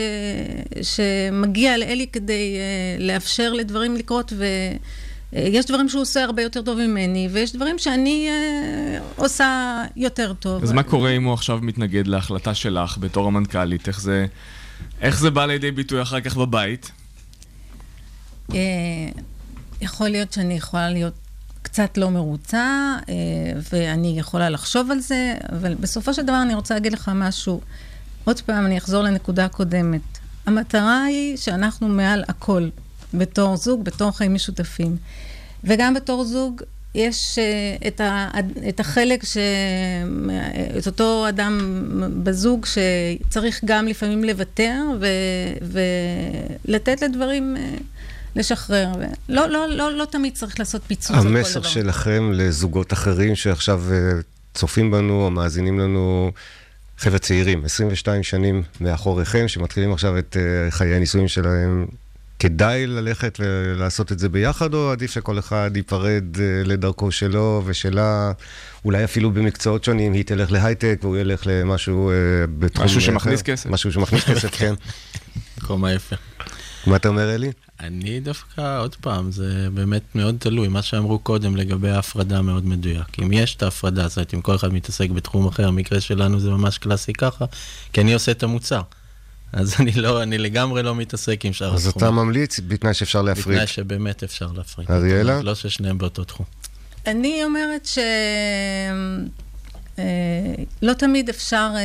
[0.81, 4.33] שמגיע לאלי כדי אה, לאפשר לדברים לקרות,
[5.33, 10.63] ויש דברים שהוא עושה הרבה יותר טוב ממני, ויש דברים שאני אה, עושה יותר טוב.
[10.63, 13.87] אז מה קורה אם הוא עכשיו מתנגד להחלטה שלך בתור המנכ"לית?
[13.87, 14.25] איך זה,
[15.01, 16.91] איך זה בא לידי ביטוי אחר כך בבית?
[18.53, 18.57] אה,
[19.81, 21.13] יכול להיות שאני יכולה להיות
[21.61, 23.13] קצת לא מרוצה, אה,
[23.71, 27.61] ואני יכולה לחשוב על זה, אבל בסופו של דבר אני רוצה להגיד לך משהו.
[28.23, 30.01] עוד פעם, אני אחזור לנקודה הקודמת.
[30.45, 32.69] המטרה היא שאנחנו מעל הכל,
[33.13, 34.97] בתור זוג, בתור חיים משותפים.
[35.63, 36.61] וגם בתור זוג,
[36.95, 38.29] יש uh, את, ה,
[38.69, 39.37] את החלק, ש,
[40.77, 41.59] את אותו אדם
[42.23, 45.07] בזוג שצריך גם לפעמים לוותר ו,
[46.65, 47.83] ולתת לדברים uh,
[48.35, 48.87] לשחרר.
[49.29, 51.37] לא, לא, לא, לא תמיד צריך לעשות פיצוץ על כל דבר.
[51.37, 53.97] המסר שלכם לזוגות אחרים שעכשיו אה,
[54.53, 56.31] צופים בנו או מאזינים לנו,
[56.97, 61.85] חבר'ה צעירים, 22 שנים מאחוריכם, שמתחילים עכשיו את אה, חיי הנישואים שלהם,
[62.39, 68.31] כדאי ללכת ולעשות את זה ביחד, או עדיף שכל אחד ייפרד אה, לדרכו שלו ושלה,
[68.85, 72.15] אולי אפילו במקצועות שונים, היא תלך להייטק והוא ילך למשהו אה,
[72.59, 72.85] בתחום...
[72.85, 73.41] משהו שמכניס.
[73.41, 73.69] כסף.
[73.69, 74.73] משהו שמכניס כסף, כן.
[75.57, 76.15] מקום היפה.
[76.87, 77.51] מה אתה אומר, אלי?
[77.79, 80.67] אני דווקא, עוד פעם, זה באמת מאוד תלוי.
[80.67, 83.19] מה שאמרו קודם לגבי ההפרדה מאוד מדויק.
[83.23, 86.77] אם יש את ההפרדה הזאת, אם כל אחד מתעסק בתחום אחר, המקרה שלנו זה ממש
[86.77, 87.45] קלאסי ככה,
[87.93, 88.81] כי אני עושה את המוצר.
[89.53, 92.15] אז אני לא, אני לגמרי לא מתעסק עם שאר אז אתה התחומים.
[92.15, 93.55] ממליץ, בתנאי שאפשר להפריד.
[93.55, 94.91] בתנאי שבאמת אפשר להפריד.
[94.91, 95.41] אריאלה?
[95.41, 96.45] לא ששניהם באותו תחום.
[97.07, 97.97] אני אומרת ש...
[99.99, 101.81] אה, לא תמיד אפשר אה,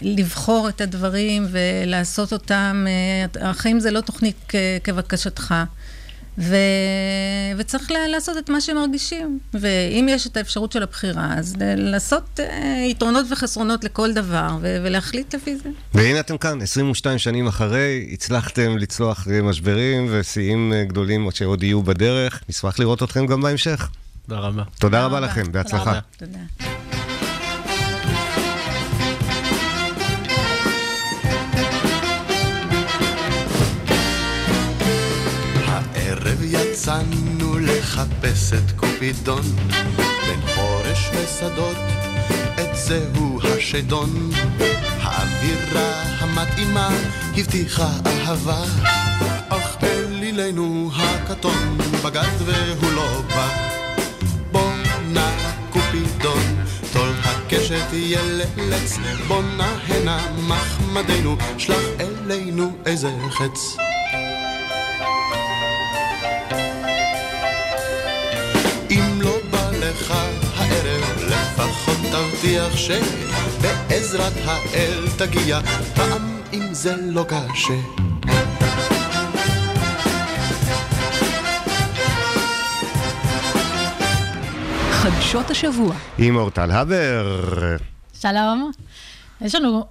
[0.00, 4.52] לבחור את הדברים ולעשות אותם, אה, החיים זה לא תוכנית
[4.84, 5.54] כבקשתך.
[6.38, 6.56] ו...
[7.58, 9.38] וצריך לעשות את מה שמרגישים.
[9.54, 15.34] ואם יש את האפשרות של הבחירה, אז לעשות אה, יתרונות וחסרונות לכל דבר, ו- ולהחליט
[15.34, 15.68] לפי זה.
[15.94, 21.82] והנה אתם כאן, 22 שנים אחרי, הצלחתם לצלוח אה, משברים ושיאים אה, גדולים שעוד יהיו
[21.82, 22.42] בדרך.
[22.48, 23.88] נשמח לראות אתכם גם בהמשך.
[24.28, 24.62] תודה רבה.
[24.78, 25.98] תודה רבה לכם, בהצלחה.
[26.16, 26.38] תודה.
[36.82, 39.42] יצאנו לחפש את קופידון
[40.26, 41.76] בין חורש ושדות,
[42.54, 44.30] את זהו השדון.
[45.00, 46.88] האווירה המתאימה
[47.36, 48.64] הבטיחה אהבה,
[49.48, 53.48] אך אלי גילנו הקטון בגד והוא לא בא.
[54.52, 54.72] בוא
[55.08, 55.30] נא
[55.70, 63.76] קופידון, טול הקשת יללץ, בוא נא הנה מחמדנו, שלח אלינו איזה חץ.
[71.62, 75.60] לפחות תבטיח שבעזרת האל תגיע,
[75.94, 77.74] פעם אם זה לא קשה.
[84.90, 85.94] חדשות השבוע.
[86.18, 87.76] עם אורטל הבר.
[88.20, 88.70] שלום.
[89.40, 89.84] יש לנו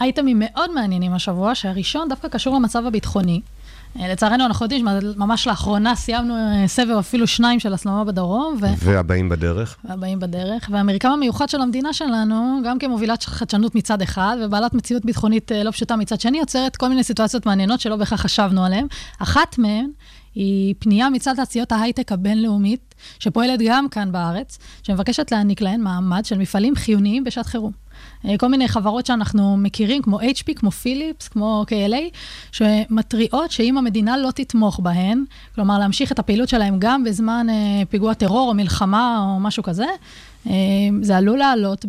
[0.00, 3.40] אייטמים מאוד מעניינים השבוע, שהראשון דווקא קשור למצב הביטחוני.
[4.00, 8.56] אה, לצערנו, אנחנו יודעים שממש לאחרונה סיימנו אה, סבב אפילו שניים של הסלמה בדרום.
[8.60, 8.66] ו...
[8.78, 9.76] והבאים בדרך.
[9.84, 10.68] והבאים בדרך.
[10.70, 15.70] והמרקם המיוחד של המדינה שלנו, גם כמובילת חדשנות מצד אחד, ובעלת מציאות ביטחונית אה, לא
[15.70, 18.86] פשוטה מצד שני, יוצרת כל מיני סיטואציות מעניינות שלא בהכרח חשבנו עליהן.
[19.18, 19.90] אחת מהן
[20.34, 26.38] היא פנייה מצד תעשיות ההייטק הבינלאומית, שפועלת גם כאן בארץ, שמבקשת להעניק להן מעמד של
[26.38, 27.83] מפעלים חיוניים בשעת חירום.
[28.28, 32.16] אה, כל מיני חברות שאנחנו מכירים, כמו HP, כמו פיליפס, כמו KLA,
[32.52, 38.14] שמתריעות שאם המדינה לא תתמוך בהן, כלומר להמשיך את הפעילות שלהם גם בזמן אה, פיגוע
[38.14, 39.86] טרור או מלחמה או משהו כזה,
[41.02, 41.84] זה עלול לעלות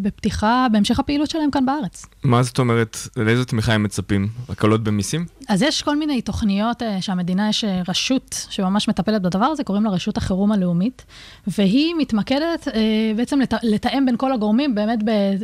[0.00, 2.06] בפתיחה, בהמשך הפעילות שלהם כאן בארץ.
[2.24, 4.28] מה זאת אומרת, לאיזו תמיכה הם מצפים?
[4.48, 5.26] הקלות במיסים?
[5.48, 9.84] אז יש כל מיני תוכניות uh, שהמדינה, יש uh, רשות שממש מטפלת בדבר הזה, קוראים
[9.84, 11.04] לה רשות החירום הלאומית,
[11.46, 12.70] והיא מתמקדת uh,
[13.16, 14.98] בעצם לת, לתאם בין כל הגורמים, באמת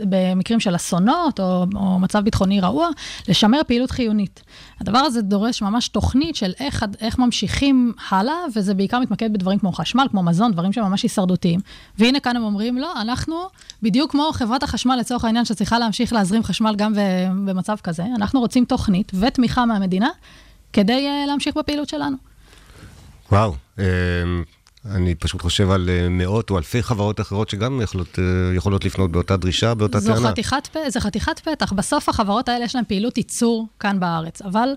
[0.09, 2.89] במקרים של אסונות או, או מצב ביטחוני רעוע,
[3.29, 4.43] לשמר פעילות חיונית.
[4.81, 9.73] הדבר הזה דורש ממש תוכנית של איך, איך ממשיכים הלאה, וזה בעיקר מתמקד בדברים כמו
[9.73, 11.61] חשמל, כמו מזון, דברים שממש הישרדותיים.
[11.99, 13.37] והנה כאן הם אומרים, לא, אנחנו,
[13.83, 16.93] בדיוק כמו חברת החשמל לצורך העניין, שצריכה להמשיך להזרים חשמל גם
[17.45, 20.09] במצב כזה, אנחנו רוצים תוכנית ותמיכה מהמדינה
[20.73, 22.17] כדי uh, להמשיך בפעילות שלנו.
[23.33, 23.81] וואו, uh,
[24.87, 28.19] אני פשוט חושב על uh, מאות או אלפי חברות אחרות שגם יכולות,
[28.57, 30.29] יכולות לפנות באותה דרישה, באותה זו טענה.
[30.29, 31.73] חתיכת, זו חתיכת פתח.
[31.73, 34.69] בסוף החברות האלה יש להן פעילות ייצור כאן בארץ, אבל...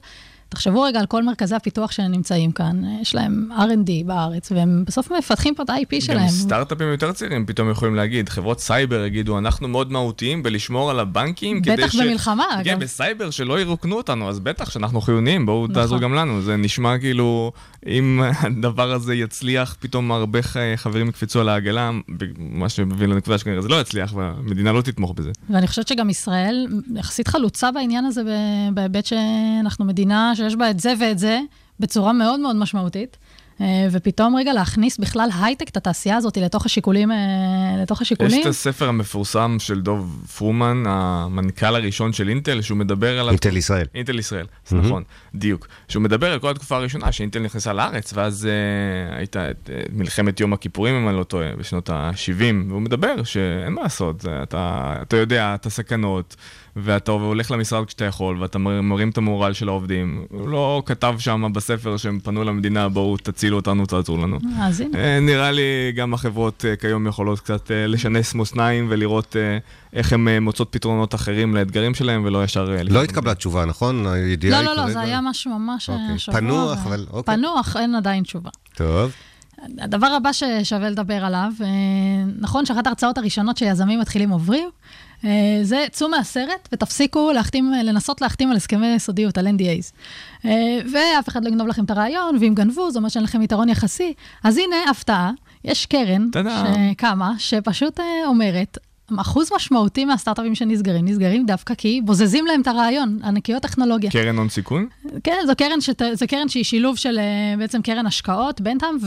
[0.56, 5.56] תחשבו רגע על כל מרכזי הפיתוח שנמצאים כאן, יש להם R&D בארץ, והם בסוף מפתחים
[5.56, 6.20] פה את ה-IP שלהם.
[6.20, 11.00] גם סטארט-אפים יותר צעירים פתאום יכולים להגיד, חברות סייבר יגידו, אנחנו מאוד מהותיים בלשמור על
[11.00, 11.96] הבנקים, בטח ש...
[11.96, 12.80] במלחמה, כן, אגב.
[12.80, 15.76] בסייבר, שלא ירוקנו אותנו, אז בטח שאנחנו חיוניים, בואו נכון.
[15.76, 16.42] תעזרו גם לנו.
[16.42, 17.52] זה נשמע כאילו,
[17.88, 20.40] אם הדבר הזה יצליח, פתאום הרבה
[20.76, 21.92] חברים יקפצו על העגלה,
[22.38, 25.32] מה שמביא לנקודה שכנראה זה לא יצליח, והמדינה לא תתמוך בזה.
[25.50, 28.22] ואני חושבת שגם ישראל יחסית חלוצה בעניין הזה,
[28.74, 31.40] בהיבט שאנחנו מדינה שיש בה את זה ואת זה,
[31.80, 33.18] בצורה מאוד מאוד משמעותית.
[33.62, 37.18] אה, ופתאום רגע להכניס בכלל הייטק, את התעשייה הזאת, לתוך השיקולים, אה,
[37.82, 38.40] לתוך השיקולים.
[38.40, 43.30] יש את הספר המפורסם של דוב פרומן, המנכ"ל הראשון של אינטל, שהוא מדבר על...
[43.30, 43.86] אינטל ישראל.
[43.96, 44.76] אינטל ישראל, mm-hmm.
[44.76, 45.04] נכון,
[45.36, 45.68] דיוק.
[45.88, 50.40] שהוא מדבר על כל התקופה הראשונה שאינטל נכנסה לארץ, ואז uh, הייתה את uh, מלחמת
[50.40, 55.18] יום הכיפורים, אם אני לא טועה, בשנות ה-70, והוא מדבר שאין מה לעשות, אתה, אתה
[55.18, 56.36] יודע את הסכנות.
[56.76, 60.26] ואתה הולך למשרד כשאתה יכול, ואתה מרים את המורל של העובדים.
[60.30, 64.40] הוא לא כתב שם בספר שהם פנו למדינה, בואו תצילו אותנו, תעזרו לנו.
[64.60, 64.98] אז הנה.
[64.98, 69.36] אה, נראה לי גם החברות אה, כיום יכולות קצת אה, לשנס מאזניים ולראות
[69.94, 72.78] איך הן מוצאות פתרונות אחרים לאתגרים שלהם, ולא ישר...
[72.90, 74.08] לא התקבלה תשובה, נכון?
[74.08, 74.62] הידיעה.
[74.62, 76.20] לא, לא, לא, זה היה משהו ממש אוקיי.
[76.20, 76.40] שבוע.
[76.40, 77.36] פנוח, אבל אוקיי.
[77.36, 78.50] פנוח, אין עדיין תשובה.
[78.76, 79.12] טוב.
[79.80, 81.52] הדבר הבא ששווה לדבר עליו,
[82.40, 84.70] נכון שאחת ההרצאות הראשונות שיזמים מתחילים עוברים, אה,
[85.64, 89.92] זה, צאו מהסרט ותפסיקו להחתים, לנסות להחתים על הסכמי סודיות, על NDAs.
[90.46, 93.70] אה, ואף אחד לא יגנוב לכם את הרעיון, ואם גנבו, זה אומר שאין לכם יתרון
[93.70, 94.14] יחסי.
[94.44, 95.32] אז הנה, הפתעה,
[95.64, 96.28] יש קרן
[96.92, 98.78] שקמה, שפשוט אה, אומרת,
[99.18, 104.12] אחוז משמעותי מהסטארט-אפים שנסגרים, נסגרים דווקא כי בוזזים להם את הרעיון, ענקיות טכנולוגיה.
[104.12, 104.88] קרן הון סיכון?
[105.24, 108.98] כן, זו קרן, שת, זו קרן שהיא שילוב של אה, בעצם קרן השקעות, בנטהאם,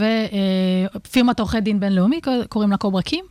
[0.95, 3.25] ופירמת עורכי דין בינלאומי, קוראים לה קוברקים,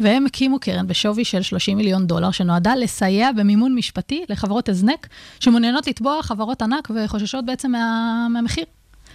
[0.00, 5.06] והם הקימו קרן בשווי של 30 מיליון דולר, שנועדה לסייע במימון משפטי לחברות הזנק,
[5.40, 8.64] שמעוניינות לתבוע חברות ענק וחוששות בעצם מה, מהמחיר.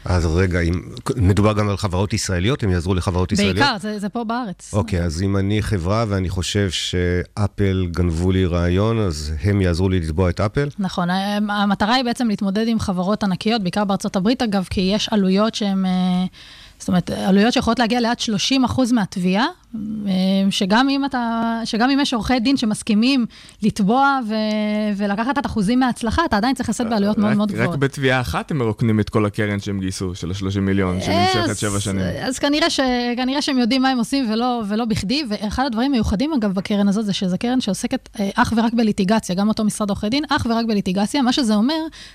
[0.08, 0.82] אז רגע, אם,
[1.15, 3.58] מדובר גם על חברות ישראליות, הם יעזרו לחברות ישראליות?
[3.58, 4.74] בעיקר, זה, זה פה בארץ.
[4.74, 10.00] אוקיי, אז אם אני חברה ואני חושב שאפל גנבו לי רעיון, אז הם יעזרו לי
[10.00, 10.70] לתבוע את אפל?
[10.80, 11.10] נכון,
[11.50, 15.86] המטרה היא בעצם להתמודד עם חברות ענקיות, בעיקר בארצות הברית אגב, כי יש עלויות שהן...
[15.86, 16.26] אה,
[16.80, 19.46] זאת אומרת, עלויות שיכולות להגיע לעד 30% מהתביעה,
[20.49, 23.25] שגם אם, אתה, שגם אם יש עורכי דין שמסכימים
[23.63, 24.34] לתבוע ו,
[24.97, 27.73] ולקחת את אחוזים מההצלחה, אתה עדיין צריך לשאת בעלויות מאוד מאוד גבוהות.
[27.73, 31.80] רק בתביעה אחת הם מרוקנים את כל הקרן שהם גייסו, של ה-30 מיליון, שנמשכת שבע
[31.80, 32.01] שנים.
[32.21, 32.80] אז כנראה, ש,
[33.17, 37.06] כנראה שהם יודעים מה הם עושים ולא, ולא בכדי, ואחד הדברים מיוחדים אגב בקרן הזאת,
[37.06, 40.65] זה שזו קרן שעוסקת אה, אך ורק בליטיגציה, גם אותו משרד עורכי דין, אך ורק
[40.65, 41.21] בליטיגציה.
[41.21, 41.73] מה שזה אומר,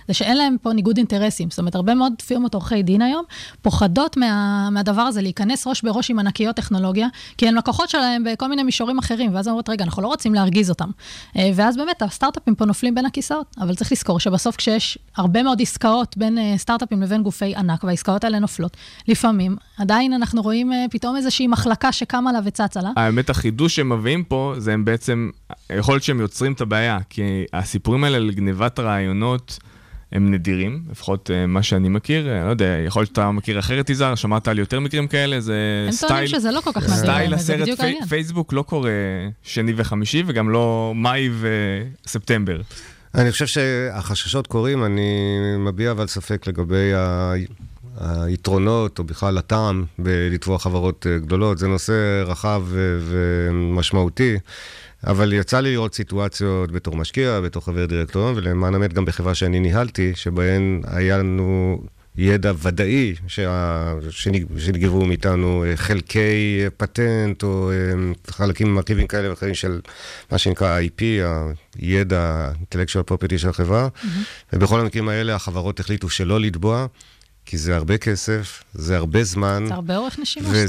[0.09, 1.51] זה שאין להם פה ניגוד אינטרסים.
[1.51, 3.25] זאת אומרת, הרבה מאוד פירמות עורכי דין היום
[3.63, 7.09] פוחדות מה, מהדבר הזה, להיכנס ראש בראש עם ענקיות טכנולוגיה,
[7.43, 10.71] כי הן לקוחות שלהם בכל מיני מישורים אחרים, ואז אומרות, רגע, אנחנו לא רוצים להרגיז
[10.71, 10.91] אותם.
[11.37, 15.63] אה, ואז באמת, הסטארט-אפים פה נופלים בין הכיסאות, אבל צריך לזכור שבסוף כשיש הרבה מאוד
[15.63, 18.77] עסקאות בין אה, סטארט-אפים לבין גופי ענק, והעסקאות האלה נופלות,
[19.09, 22.91] לפעמים, עדיין אנחנו רואים אה, פתאום איזושהי מחלקה שקמה לה וצצה לה.
[22.97, 25.31] האמת, החידוש שהם מביאים פה, זה הם בעצם,
[25.77, 29.59] יכול להיות שהם יוצרים את הבעיה, כי הסיפורים האלה לגניבת רעיונות,
[30.13, 33.91] הם נדירים, לפחות uh, מה שאני מכיר, uh, לא יודע, יכול להיות שאתה מכיר אחרת,
[33.91, 35.55] יזהר, שמעת על יותר מקרים כאלה, זה
[35.87, 36.11] הם סטייל...
[36.11, 38.91] הם טוענים שזה לא כל כך נדיר, סטייל הסרט פי, פייסבוק לא קורה
[39.43, 41.31] שני וחמישי, וגם לא מאי
[42.05, 42.61] וספטמבר.
[43.15, 47.33] אני חושב שהחששות קורים, אני מביע אבל ספק לגבי ה...
[48.01, 51.59] היתרונות, או בכלל הטעם בלתבוע חברות אה, גדולות.
[51.59, 52.63] זה נושא רחב
[53.01, 54.37] ומשמעותי.
[55.07, 59.61] אבל יצא לי לראות סיטואציות בתור משקיע, בתור חבר דירקטוריון, ולמען האמת גם בחברה שאני
[59.61, 61.79] ניהלתי, שבהן היה לנו
[62.17, 63.95] ידע ודאי שה...
[64.57, 67.77] שנגבו מאיתנו אה, חלקי פטנט, או אה,
[68.31, 69.81] חלקים מרכיבים כאלה ואחרים של
[70.33, 71.03] מה שנקרא IP,
[71.79, 74.07] הידע, intellectual property של החברה, mm-hmm.
[74.53, 76.87] ובכל המקרים האלה החברות החליטו שלא לתבוע.
[77.47, 79.65] כי זה הרבה כסף, זה הרבה זמן.
[79.69, 80.49] זה הרבה אורך נשימה.
[80.53, 80.67] וזה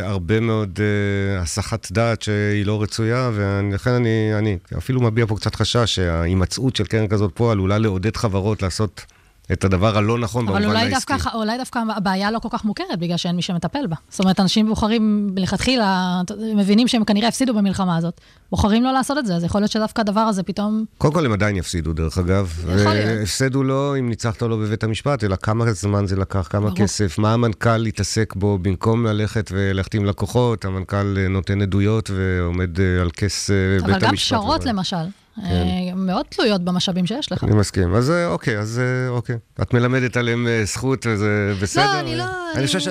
[0.00, 0.10] שאתה.
[0.10, 5.54] הרבה מאוד uh, הסחת דעת שהיא לא רצויה, ולכן אני, אני אפילו מביע פה קצת
[5.54, 9.04] חשש שההימצאות של קרן כזאת פה עלולה לעודד חברות לעשות
[9.52, 11.14] את הדבר הלא נכון במובן העסקי.
[11.14, 13.96] אבל אולי דווקא הבעיה לא כל כך מוכרת, בגלל שאין מי שמטפל בה.
[14.08, 16.20] זאת אומרת, אנשים בוחרים מלכתחילה,
[16.56, 20.00] מבינים שהם כנראה הפסידו במלחמה הזאת, בוחרים לא לעשות את זה, אז יכול להיות שדווקא
[20.00, 20.84] הדבר הזה פתאום...
[20.98, 22.54] קודם כל הם עדיין יפסידו, דרך אגב.
[22.80, 23.22] יכול להיות.
[23.22, 26.76] הפסדו לא אם ניצחת לו בבית המשפט, אלא כמה זמן זה לקח, כמה ברור.
[26.76, 33.50] כסף, מה המנכ"ל התעסק בו, במקום ללכת ולהחתים לקוחות, המנכ"ל נותן עדויות ועומד על כס
[33.50, 34.02] אה, בית המשפט.
[34.02, 35.21] אבל גם פשרות, למשל.
[35.36, 35.42] כן.
[35.44, 37.44] אה, מאוד תלויות במשאבים שיש לך.
[37.44, 37.94] אני מסכים.
[37.94, 39.36] אז אה, אוקיי, אז אה, אוקיי.
[39.62, 41.84] את מלמדת עליהם זכות וזה בסדר?
[41.84, 42.24] לא, אני לא...
[42.54, 42.88] אני חושב ש...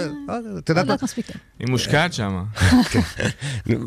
[0.57, 0.95] את יודעת מה?
[1.59, 2.43] היא מושקעת שם.
[2.91, 2.99] כן.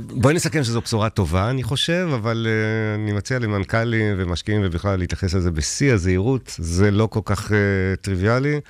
[0.06, 2.46] בואי נסכם שזו בשורה טובה, אני חושב, אבל
[2.94, 6.54] אני מציע למנכ"לים ומשקיעים ובכלל להתייחס לזה בשיא הזהירות.
[6.58, 7.52] זה לא כל כך
[8.00, 8.60] טריוויאלי.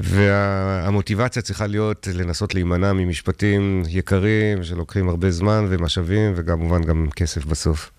[0.00, 7.90] והמוטיבציה צריכה להיות לנסות להימנע ממשפטים יקרים שלוקחים הרבה זמן ומשאבים וכמובן גם כסף בסוף.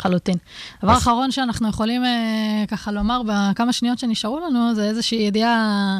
[0.00, 0.36] לחלוטין.
[0.82, 5.98] דבר אחרון שאנחנו יכולים אה, ככה לומר בכמה שניות שנשארו לנו, זה איזושהי ידיעה,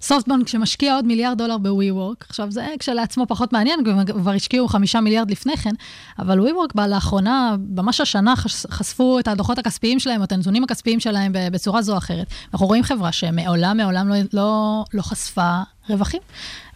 [0.00, 2.24] סופטבנק שמשקיע עוד מיליארד דולר ב-WeWork.
[2.28, 5.74] עכשיו, זה כשלעצמו פחות מעניין, כבר השקיעו חמישה מיליארד לפני כן,
[6.18, 8.34] אבל WeWork לאחרונה, ממש השנה
[8.70, 12.26] חשפו את הדוחות הכספיים שלהם, או את הנתונים הכספיים שלהם בצורה זו או אחרת.
[12.52, 16.20] אנחנו רואים חברה שמעולם, מעולם לא, לא, לא חשפה רווחים.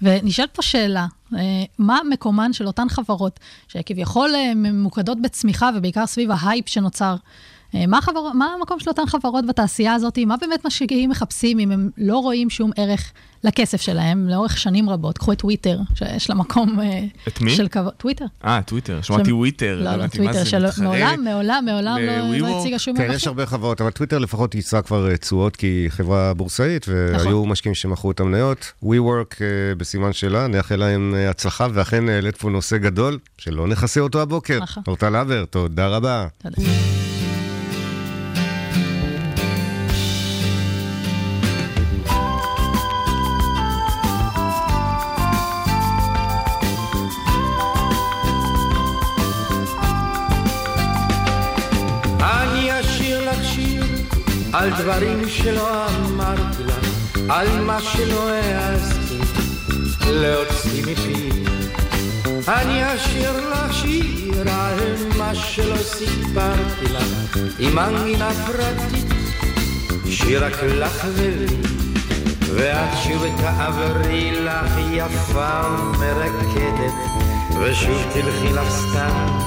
[0.03, 1.39] ונשאלת פה שאלה, אה,
[1.79, 7.17] מה מקומן של אותן חברות שכביכול אה, ממוקדות בצמיחה ובעיקר סביב ההייפ שנוצר
[7.89, 8.33] מה, החבר...
[8.35, 10.19] מה המקום של אותן חברות בתעשייה הזאת?
[10.19, 13.13] מה באמת משקיעים מחפשים אם הם לא רואים שום ערך
[13.45, 15.19] לכסף שלהם לאורך שנים רבות?
[15.19, 17.51] קחו את טוויטר, שיש לה מקום אה, את מי?
[17.51, 17.93] של כבוד.
[17.93, 18.25] טוויטר.
[18.45, 19.81] אה, טוויטר, שמעתי טוויטר.
[19.85, 23.11] לא, לא, טוויטר, שמעולם, מעולם, מעולם לא, לא הציגה שום ערכים.
[23.11, 26.87] כן, יש הרבה חברות, אבל טוויטר לפחות ייצרה כבר אה, תשואות כי היא חברה בורסאית,
[26.89, 27.49] והיו נכון.
[27.49, 28.73] משקיעים שמכרו את המניות.
[28.85, 29.37] WeWork
[29.77, 34.59] בסימן שלה, נאחל להם הצלחה, ואכן העלית פה נושא גדול, שלא נכסה אותו הבוקר.
[34.63, 34.83] נכון.
[34.87, 36.27] אורטל הבר, תודה רבה.
[36.39, 36.63] תודה.
[54.61, 56.89] על דברים שלא אמרתי לך,
[57.29, 59.19] על מה שלא העזתי
[60.07, 61.31] להוציא מפי.
[62.49, 64.79] אני אשאיר לך שיר על
[65.19, 69.07] מה שלא סיפרתי לך, עם מנגינה פרטית,
[70.11, 71.57] שיר רק לך ולי.
[72.55, 76.95] ואת שוב תעברי לך יפה ומרקדת,
[77.61, 79.39] ושוב תלכי לך סתם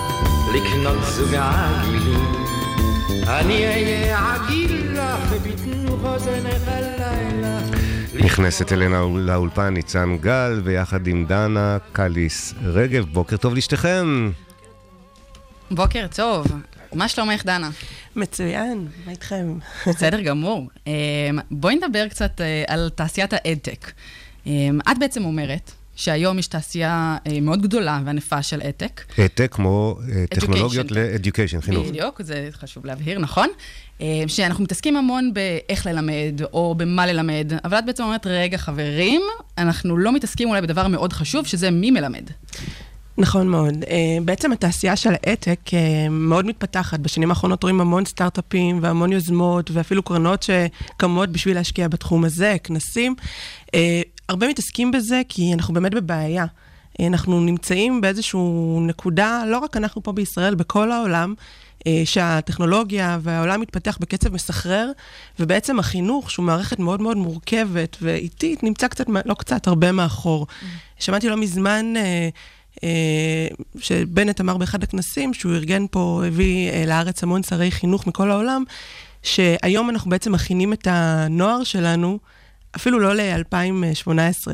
[0.53, 2.43] לקנות זוג עגילים.
[3.27, 4.62] אני אהיה עגיל
[8.23, 13.05] נכנסת אלינו לאולפן ניצן גל, ביחד עם דנה קליס רגב.
[13.05, 14.31] בוקר טוב לשתיכם.
[15.71, 16.47] בוקר טוב.
[16.93, 17.69] מה שלומך, דנה?
[18.15, 19.57] מצוין, מה איתכם?
[19.87, 20.69] בסדר גמור.
[20.87, 20.93] אמ,
[21.51, 23.91] בואי נדבר קצת אה, על תעשיית האדטק.
[24.47, 29.01] אמ, את בעצם אומרת שהיום יש תעשייה אה, מאוד גדולה וענפה של העתק.
[29.17, 30.93] העתק כמו אה, טכנולוגיות Education.
[30.93, 31.87] ל-Education, חינוך.
[31.87, 33.49] בדיוק, זה חשוב להבהיר, נכון?
[34.01, 39.21] אה, שאנחנו מתעסקים המון באיך ללמד, או במה ללמד, אבל את בעצם אומרת, רגע, חברים,
[39.57, 42.29] אנחנו לא מתעסקים אולי בדבר מאוד חשוב, שזה מי מלמד.
[43.17, 43.73] נכון מאוד.
[44.25, 45.59] בעצם התעשייה של העתק
[46.09, 46.99] מאוד מתפתחת.
[46.99, 53.15] בשנים האחרונות רואים המון סטארט-אפים והמון יוזמות, ואפילו קרנות שקמות בשביל להשקיע בתחום הזה, כנסים.
[54.29, 56.45] הרבה מתעסקים בזה כי אנחנו באמת בבעיה.
[56.99, 58.39] אה, אנחנו נמצאים באיזושהי
[58.81, 61.33] נקודה, לא רק אנחנו פה בישראל, בכל העולם,
[61.87, 64.91] אה, שהטכנולוגיה והעולם מתפתח בקצב מסחרר,
[65.39, 70.47] ובעצם החינוך, שהוא מערכת מאוד מאוד מורכבת ואיטית, נמצא קצת, לא קצת, הרבה מאחור.
[70.99, 71.93] שמעתי לא מזמן...
[72.83, 73.47] אה,
[73.79, 78.63] שבנט אמר באחד הכנסים, שהוא ארגן פה, הביא לארץ המון שרי חינוך מכל העולם,
[79.23, 82.19] שהיום אנחנו בעצם מכינים את הנוער שלנו,
[82.75, 84.47] אפילו לא ל-2018,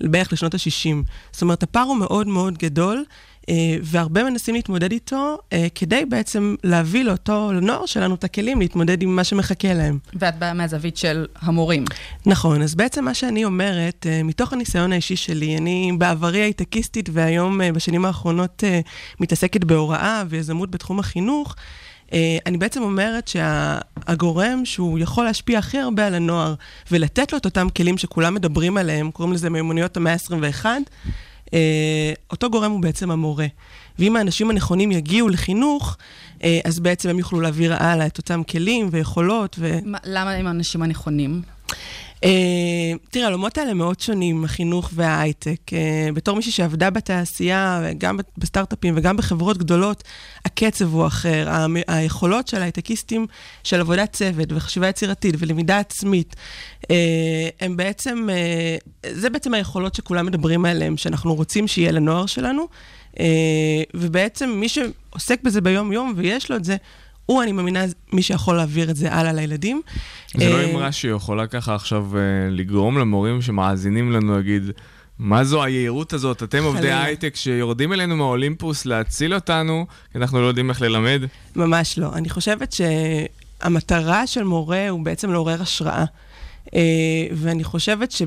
[0.00, 0.96] בערך לשנות ה-60.
[1.32, 3.04] זאת אומרת, הפער הוא מאוד מאוד גדול,
[3.48, 9.02] אה, והרבה מנסים להתמודד איתו, אה, כדי בעצם להביא לאותו, לנוער שלנו את הכלים להתמודד
[9.02, 9.98] עם מה שמחכה להם.
[10.14, 11.84] ואת באה מהזווית של המורים.
[12.26, 17.60] נכון, אז בעצם מה שאני אומרת, אה, מתוך הניסיון האישי שלי, אני בעברי הייטקיסטית והיום
[17.74, 18.64] בשנים האחרונות
[19.20, 21.56] מתעסקת בהוראה ויזמות בתחום החינוך,
[22.46, 26.54] אני בעצם אומרת שהגורם שהוא יכול להשפיע הכי הרבה על הנוער
[26.90, 30.66] ולתת לו את אותם כלים שכולם מדברים עליהם, קוראים לזה מיומנויות המאה ה-21,
[31.54, 31.58] אה,
[32.30, 33.46] אותו גורם הוא בעצם המורה.
[33.98, 35.96] ואם האנשים הנכונים יגיעו לחינוך,
[36.44, 39.56] אה, אז בעצם הם יוכלו להעביר הלאה את אותם כלים ויכולות.
[39.58, 39.78] ו...
[39.84, 41.42] מה- למה הם האנשים הנכונים?
[42.24, 42.26] Uh,
[43.10, 45.60] תראה, העולמות האלה מאוד שונים, החינוך וההייטק.
[45.68, 50.04] Uh, בתור מישהי שעבדה בתעשייה, גם בסטארט-אפים וגם בחברות גדולות,
[50.44, 51.48] הקצב הוא אחר.
[51.88, 53.26] היכולות של ההייטקיסטים
[53.64, 56.36] של עבודת צוות וחשיבה יצירתית ולמידה עצמית,
[56.82, 56.86] uh,
[57.60, 58.28] הם בעצם,
[59.12, 62.68] זה בעצם היכולות שכולם מדברים עליהן, שאנחנו רוצים שיהיה לנוער שלנו.
[63.94, 66.76] ובעצם מי שעוסק בזה ביום-יום ויש לו את זה,
[67.26, 69.82] הוא, אני מאמינה, מי שיכול להעביר את זה הלאה לילדים.
[70.36, 72.20] זה לא אה, אמרה שיכולה ככה עכשיו אה,
[72.50, 74.62] לגרום למורים שמאזינים לנו להגיד,
[75.18, 76.42] מה זו היהירות הזאת?
[76.42, 76.92] אתם עובדי.
[76.92, 81.22] הייטק שיורדים אלינו מהאולימפוס להציל אותנו, כי אנחנו לא יודעים איך ללמד?
[81.56, 82.14] ממש לא.
[82.14, 86.04] אני חושבת שהמטרה של מורה הוא בעצם לעורר השראה.
[86.74, 86.80] אה,
[87.32, 88.22] ואני חושבת ש...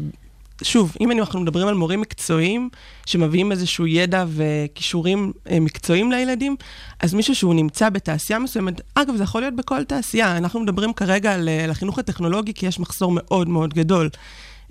[0.63, 2.69] שוב, אם אנחנו מדברים על מורים מקצועיים
[3.05, 6.55] שמביאים איזשהו ידע וכישורים אה, מקצועיים לילדים,
[6.99, 10.37] אז מישהו שהוא נמצא בתעשייה מסוימת, אגב, זה יכול להיות בכל תעשייה.
[10.37, 14.09] אנחנו מדברים כרגע על, אה, על החינוך הטכנולוגי, כי יש מחסור מאוד מאוד גדול.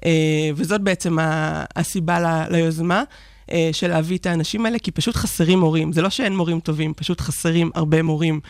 [0.05, 0.11] אה,
[0.57, 1.16] וזאת בעצם
[1.76, 3.03] הסיבה ל- ליוזמה.
[3.72, 5.93] של להביא את האנשים האלה, כי פשוט חסרים מורים.
[5.93, 8.41] זה לא שאין מורים טובים, פשוט חסרים הרבה מורים.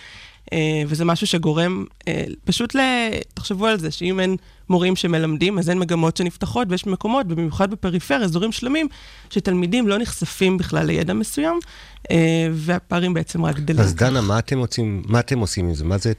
[0.53, 2.81] אה, וזה משהו שגורם אה, פשוט ל...
[3.35, 4.37] תחשבו על זה, שאם אין
[4.69, 8.89] מורים שמלמדים, אז אין מגמות שנפתחות, ויש מקומות, במיוחד בפריפריה, אזורים שלמים,
[9.31, 11.59] שתלמידים לא נחשפים בכלל לידע מסוים,
[12.11, 13.81] אה, והפערים בעצם רק גדלים.
[13.81, 15.85] אז דנה, מה אתם עושים, מה אתם עושים עם זה?
[15.85, 16.13] מה זה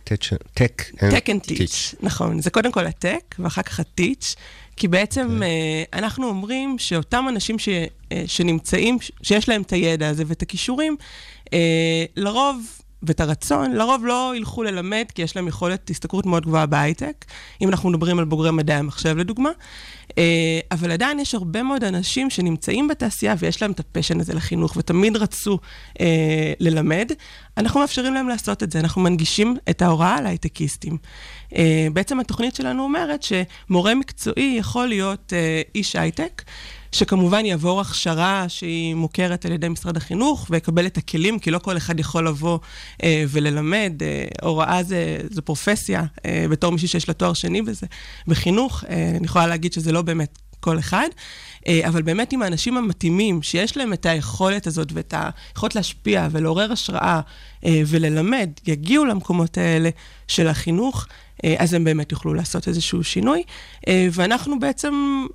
[0.53, 0.83] טק?
[0.99, 2.41] Tech and teach, נכון.
[2.41, 4.35] זה קודם כל הטק, ואחר כך הטיץ',
[4.75, 7.69] כי בעצם אה, אנחנו אומרים שאותם אנשים ש,
[8.25, 10.95] שנמצאים, שיש להם את הידע הזה ואת הכישורים,
[12.15, 12.57] לרוב,
[13.03, 17.25] ואת הרצון, לרוב לא ילכו ללמד, כי יש להם יכולת השתכרות מאוד גבוהה בהייטק,
[17.61, 19.49] אם אנחנו מדברים על בוגרי מדעי המחשב לדוגמה.
[20.17, 24.77] אה, אבל עדיין יש הרבה מאוד אנשים שנמצאים בתעשייה ויש להם את הפשן הזה לחינוך,
[24.77, 25.59] ותמיד רצו
[26.01, 27.11] אה, ללמד.
[27.57, 30.97] אנחנו מאפשרים להם לעשות את זה, אנחנו מנגישים את ההוראה להייטקיסטים.
[31.55, 36.43] אה, בעצם התוכנית שלנו אומרת שמורה מקצועי יכול להיות אה, איש הייטק,
[36.91, 41.77] שכמובן יעבור הכשרה שהיא מוכרת על ידי משרד החינוך ויקבל את הכלים, כי לא כל
[41.77, 42.59] אחד יכול לבוא
[43.03, 43.93] אה, וללמד.
[44.01, 47.87] אה, הוראה זה, זו פרופסיה, אה, בתור מישהי שיש לה תואר שני בזה,
[48.27, 51.07] בחינוך, אה, אני יכולה להגיד שזה לא באמת כל אחד,
[51.87, 57.21] אבל באמת עם האנשים המתאימים, שיש להם את היכולת הזאת ואת היכולת להשפיע ולעורר השראה
[57.65, 59.89] אה, וללמד, יגיעו למקומות האלה
[60.27, 61.07] של החינוך,
[61.57, 63.43] אז הם באמת יוכלו לעשות איזשהו שינוי.
[63.87, 65.25] אה, ואנחנו בעצם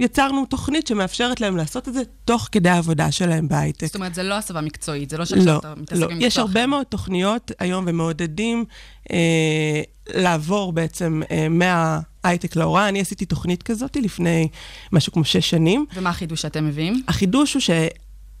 [0.00, 3.86] יצרנו תוכנית שמאפשרת להם לעשות את זה תוך כדי העבודה שלהם בהייטק.
[3.86, 6.06] זאת אומרת, זה לא הסבה מקצועית, זה לא לא, שעכשיו אתה מתעסק לא.
[6.06, 8.64] במקצוע יש הרבה מאוד תוכניות היום ומעודדים
[9.12, 9.82] אה,
[10.14, 12.88] לעבור בעצם אה, מההייטק להוראה.
[12.88, 14.48] אני עשיתי תוכנית כזאת לפני
[14.92, 15.86] משהו כמו שש שנים.
[15.96, 17.02] ומה החידוש שאתם מביאים?
[17.08, 17.62] החידוש הוא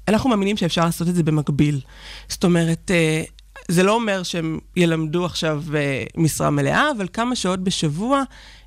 [0.08, 1.80] שאנחנו מאמינים שאפשר לעשות את זה במקביל.
[2.28, 3.22] זאת אומרת, אה,
[3.68, 8.22] זה לא אומר שהם ילמדו עכשיו אה, משרה מלאה, אבל כמה שעות בשבוע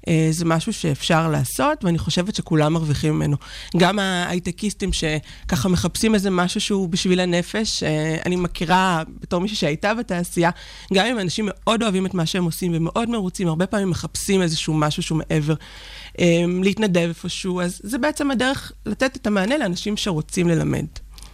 [0.08, 3.38] אה, זה משהו שאפשר לעשות, ואני חושבת שכולם מרוויחים ממנו.
[3.78, 9.94] גם ההייטקיסטים שככה מחפשים איזה משהו שהוא בשביל הנפש, אה, אני מכירה בתור מישהי שהייתה
[9.94, 10.50] בתעשייה,
[10.94, 14.74] גם אם אנשים מאוד אוהבים את מה שהם עושים ומאוד מרוצים, הרבה פעמים מחפשים איזשהו
[14.74, 15.54] משהו שהוא מעבר.
[16.20, 20.86] אה, להתנדב איפשהו, אז זה בעצם הדרך לתת את המענה לאנשים שרוצים ללמד.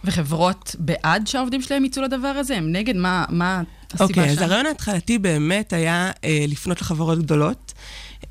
[0.04, 2.56] וחברות בעד שהעובדים שלהם יצאו לדבר הזה?
[2.56, 2.96] הם נגד?
[2.96, 4.32] מה, מה הסיבה אוקיי, okay, שם?
[4.32, 7.72] אז הרעיון ההתחלתי באמת היה אה, לפנות לחברות גדולות.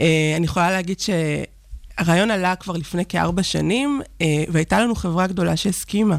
[0.01, 5.57] אה, אני יכולה להגיד שהרעיון עלה כבר לפני כארבע שנים, אה, והייתה לנו חברה גדולה
[5.57, 6.17] שהסכימה.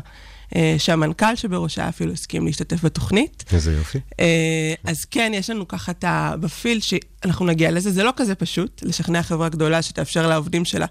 [0.56, 3.44] אה, שהמנכ"ל שבראשה אפילו הסכים להשתתף בתוכנית.
[3.52, 3.98] איזה יופי.
[4.20, 6.34] אה, אז כן, יש לנו ככה את ה...
[6.40, 7.90] בפיל שאנחנו נגיע לזה.
[7.90, 10.86] זה לא כזה פשוט לשכנע חברה גדולה שתאפשר לעובדים שלה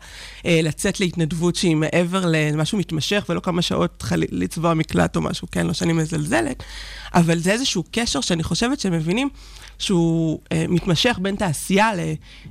[0.45, 5.68] אה, לצאת להתנדבות שהיא מעבר למשהו מתמשך ולא כמה שעות לצבוע מקלט או משהו, כן,
[5.68, 6.64] לא שאני מזלזלת,
[7.14, 9.30] אבל זה איזשהו קשר שאני חושבת שהם מבינים
[9.80, 11.91] שהוא מתמשך בין תעשייה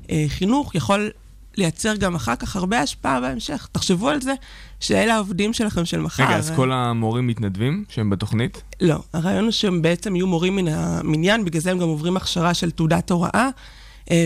[0.09, 1.11] לחינוך, יכול
[1.57, 3.69] לייצר גם אחר כך הרבה השפעה בהמשך.
[3.73, 4.35] תחשבו על זה,
[4.81, 6.25] שאלה העובדים שלכם של מחר.
[6.25, 8.63] רגע, אז כל המורים מתנדבים שהם בתוכנית?
[8.81, 12.55] לא, הרעיון הוא שהם בעצם יהיו מורים מן המניין, בגלל זה הם גם עוברים הכשרה
[12.55, 13.49] של תעודת הוראה.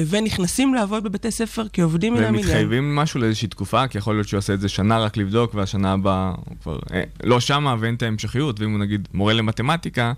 [0.09, 2.45] ונכנסים לעבוד בבתי ספר כעובדים מן המניין.
[2.45, 3.89] והם מתחייבים משהו לאיזושהי תקופה?
[3.89, 7.03] כי יכול להיות שהוא יעשה את זה שנה רק לבדוק, והשנה הבאה הוא כבר אה,
[7.25, 10.13] לא שמה ואין את ההמשכיות, ואם הוא נגיד מורה למתמטיקה,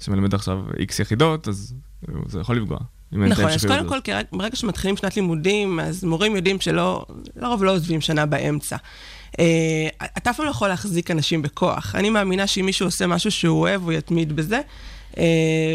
[0.00, 1.74] שמלמד עכשיו איקס יחידות, אז
[2.26, 2.78] זה יכול לפגוע.
[3.12, 3.98] נכון, אז קודם כל,
[4.32, 7.04] ברגע שמתחילים שנת לימודים, אז מורים יודעים שלא,
[7.36, 8.76] לרוב לא עוזבים שנה באמצע.
[9.32, 9.40] Uh,
[10.16, 11.94] אתה אף פעם לא יכול להחזיק אנשים בכוח.
[11.94, 14.60] אני מאמינה שאם מישהו עושה משהו שהוא אוהב, הוא יתמיד בזה.
[15.12, 15.18] Uh,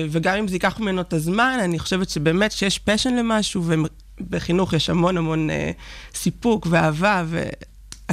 [0.09, 3.63] וגם אם זה ייקח ממנו את הזמן, אני חושבת שבאמת שיש פשן למשהו,
[4.19, 5.53] ובחינוך יש המון המון uh,
[6.17, 7.23] סיפוק ואהבה.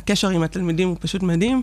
[0.02, 1.62] הקשר עם התלמידים הוא פשוט מדהים,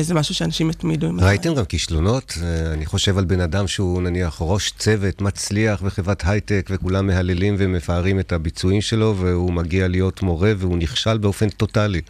[0.00, 2.38] זה משהו שאנשים התמידו עם ראיתם גם כישלונות?
[2.72, 8.20] אני חושב על בן אדם שהוא נניח ראש צוות מצליח בחברת הייטק, וכולם מהללים ומפארים
[8.20, 12.00] את הביצועים שלו, והוא מגיע להיות מורה והוא נכשל באופן טוטאלי.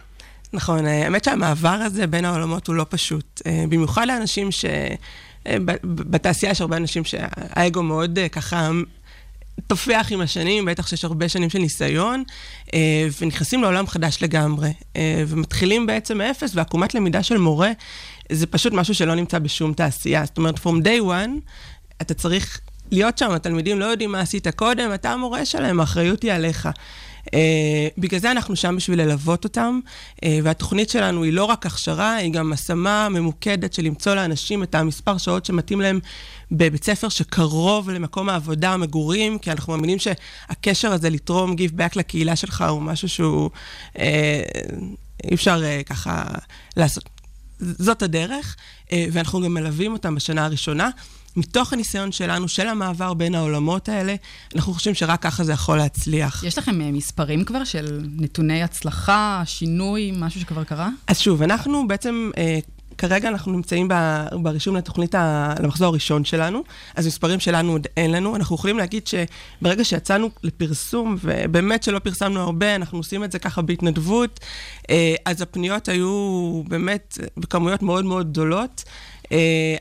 [0.53, 3.43] נכון, האמת שהמעבר הזה בין העולמות הוא לא פשוט.
[3.69, 4.65] במיוחד לאנשים ש...
[5.85, 8.71] בתעשייה יש הרבה אנשים שהאגו מאוד ככה
[9.67, 12.23] תופח עם השנים, בטח שיש הרבה שנים של ניסיון,
[12.75, 17.71] אה, ונכנסים לעולם חדש לגמרי, אה, ומתחילים בעצם מאפס, ועקומת למידה של מורה,
[18.33, 20.25] זה פשוט משהו שלא נמצא בשום תעשייה.
[20.25, 21.51] זאת אומרת, from day one,
[22.03, 26.33] אתה צריך להיות שם, התלמידים לא יודעים מה עשית קודם, אתה המורה שלהם, האחריות היא
[26.33, 26.69] עליך.
[27.27, 27.31] Uh,
[27.99, 29.81] בגלל זה אנחנו שם בשביל ללוות אותם,
[30.17, 34.75] uh, והתוכנית שלנו היא לא רק הכשרה, היא גם השמה ממוקדת של למצוא לאנשים את
[34.75, 36.01] המספר שעות שמתאים להם
[36.53, 42.37] בבית ספר שקרוב למקום העבודה, המגורים, כי אנחנו מאמינים שהקשר הזה לתרום גיב באק לקהילה
[42.37, 43.51] שלך הוא משהו שהוא
[43.95, 43.99] uh,
[45.25, 46.25] אי אפשר uh, ככה
[46.77, 47.05] לעשות.
[47.59, 50.91] זאת הדרך, uh, ואנחנו גם מלווים אותם בשנה הראשונה.
[51.37, 54.15] מתוך הניסיון שלנו, של המעבר בין העולמות האלה,
[54.55, 56.45] אנחנו חושבים שרק ככה זה יכול להצליח.
[56.45, 60.89] יש לכם מספרים כבר של נתוני הצלחה, שינוי, משהו שכבר קרה?
[61.07, 62.31] אז שוב, אנחנו בעצם...
[62.99, 63.89] כרגע אנחנו נמצאים
[64.33, 65.15] ברישום לתוכנית,
[65.63, 66.63] למחזור הראשון שלנו,
[66.95, 68.37] אז מספרים שלנו עוד אין לנו.
[68.37, 73.63] אנחנו יכולים להגיד שברגע שיצאנו לפרסום, ובאמת שלא פרסמנו הרבה, אנחנו עושים את זה ככה
[73.63, 74.41] בהתנדבות,
[75.25, 78.85] אז הפניות היו באמת בכמויות מאוד מאוד גדולות.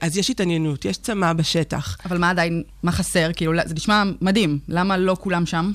[0.01, 1.97] אז יש התעניינות, יש צמא בשטח.
[2.05, 3.29] אבל מה עדיין, מה חסר?
[3.35, 5.71] כאילו, זה נשמע מדהים, למה לא כולם שם?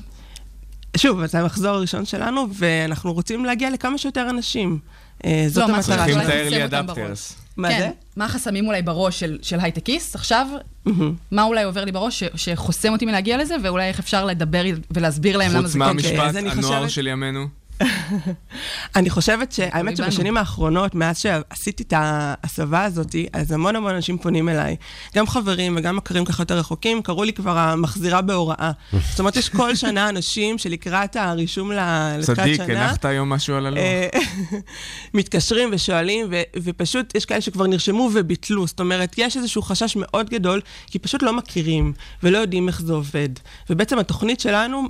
[0.97, 4.79] שוב, זה המחזור הראשון שלנו, ואנחנו רוצים להגיע לכמה שיותר אנשים.
[5.47, 6.05] זאת לא, המטרה שלנו.
[6.05, 7.35] צריכים לתאר לי אדפטרס.
[7.57, 7.79] מה כן.
[7.79, 7.89] זה?
[8.15, 10.15] מה החסמים אולי בראש של, של הייטקיסט?
[10.15, 10.47] עכשיו,
[11.31, 15.37] מה אולי עובר לי בראש ש, שחוסם אותי מלהגיע לזה, ואולי איך אפשר לדבר ולהסביר
[15.37, 17.47] להם למה חוץ זה מהמשפט, אז אני הנוער חושבת- של ימינו.
[18.95, 19.97] אני חושבת שהאמת.
[19.97, 24.75] שבשנים האחרונות, מאז שעשיתי את ההסבה הזאת, אז המון המון אנשים פונים אליי.
[25.15, 28.71] גם חברים וגם מכרים ככה יותר רחוקים, קראו לי כבר המחזירה בהוראה.
[29.09, 33.55] זאת אומרת, יש כל שנה אנשים שלקראת הרישום ל- לתחילת צדיק, שנה, הנחת היום משהו
[33.55, 33.79] על הלוח.
[33.79, 34.07] אה,
[35.13, 36.27] מתקשרים ושואלים,
[36.63, 38.67] ופשוט יש כאלה שכבר נרשמו וביטלו.
[38.67, 42.93] זאת אומרת, יש איזשהו חשש מאוד גדול, כי פשוט לא מכירים ולא יודעים איך זה
[42.93, 43.29] עובד.
[43.69, 44.87] ובעצם התוכנית שלנו,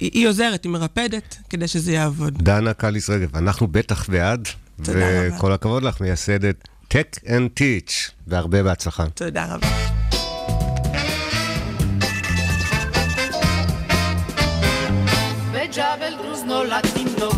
[0.00, 2.42] היא, היא עוזרת, היא מרפדת, כדי שזה יעבוד.
[2.42, 4.48] דנה קליס רגב, אנחנו בטח בעד,
[4.82, 5.36] תודה רבה.
[5.36, 7.92] וכל הכבוד לך, מייסדת Tech and Teach,
[8.26, 9.04] והרבה בהצלחה.
[9.14, 9.68] תודה רבה.
[15.52, 17.34] בג'בל דרוז נולד תינוק,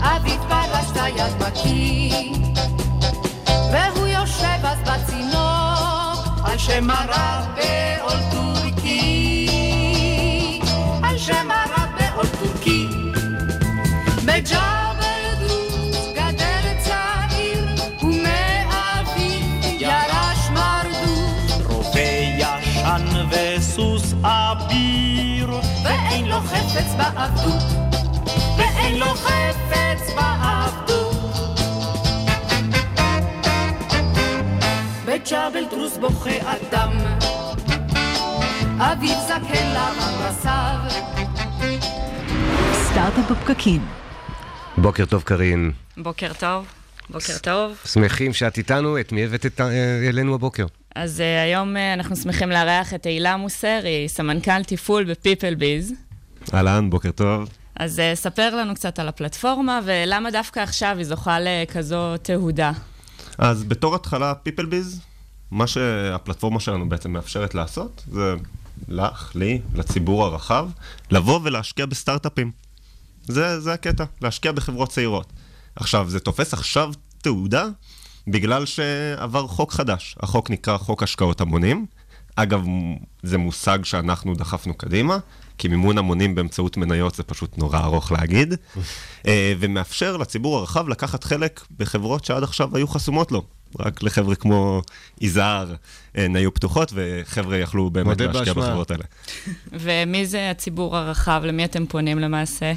[0.00, 0.92] אביו פרס
[3.72, 8.37] והוא יושב אז בצינוק, על שם הרב בעול
[26.98, 27.62] בעבדות,
[28.58, 31.14] ואין לו חפץ בעבדות.
[35.06, 36.92] בג'בל דרוז בוכה אדם,
[38.78, 40.78] אביו זקן למרסיו.
[42.72, 43.86] סטארט-אפ בפקקים.
[44.76, 45.72] בוקר טוב, קארין.
[45.96, 46.66] בוקר טוב,
[47.10, 47.72] בוקר טוב.
[47.84, 49.00] שמחים שאת איתנו.
[49.00, 49.66] את מי הבאת את- אה,
[50.08, 50.66] אלינו הבוקר?
[50.94, 55.92] אז uh, היום uh, אנחנו שמחים לארח את תהילה מוסרי, סמנכ"ל תפעול בפיפל ביז.
[56.54, 57.48] אהלן, בוקר טוב.
[57.76, 62.72] אז uh, ספר לנו קצת על הפלטפורמה, ולמה דווקא עכשיו היא זוכה לכזו תהודה.
[63.38, 65.00] אז בתור התחלה, פיפלביז,
[65.50, 68.34] מה שהפלטפורמה שלנו בעצם מאפשרת לעשות, זה
[68.88, 70.68] לך, לי, לציבור הרחב,
[71.10, 72.50] לבוא ולהשקיע בסטארט-אפים.
[73.22, 75.32] זה, זה הקטע, להשקיע בחברות צעירות.
[75.76, 76.92] עכשיו, זה תופס עכשיו
[77.22, 77.66] תעודה
[78.28, 80.16] בגלל שעבר חוק חדש.
[80.20, 81.86] החוק נקרא חוק השקעות המונים.
[82.36, 82.64] אגב,
[83.22, 85.18] זה מושג שאנחנו דחפנו קדימה,
[85.58, 88.54] כי מימון המונים באמצעות מניות זה פשוט נורא ארוך להגיד,
[89.26, 93.42] אה, ומאפשר לציבור הרחב לקחת חלק בחברות שעד עכשיו היו חסומות לו.
[93.78, 94.82] רק לחבר'ה כמו
[95.20, 95.74] יזהר
[96.14, 98.62] הן היו פתוחות, וחבר'ה יכלו באמת להשקיע באשמה.
[98.62, 99.04] בחברות האלה.
[99.72, 101.42] ומי זה הציבור הרחב?
[101.44, 102.72] למי אתם פונים למעשה?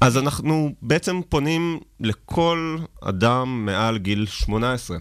[0.00, 4.96] אז אנחנו בעצם פונים לכל אדם מעל גיל 18.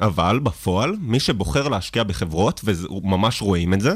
[0.00, 3.94] אבל בפועל, מי שבוחר להשקיע בחברות, וממש רואים את זה,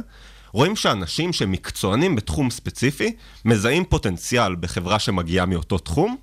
[0.52, 6.16] רואים שאנשים שמקצוענים בתחום ספציפי, מזהים פוטנציאל בחברה שמגיעה מאותו תחום,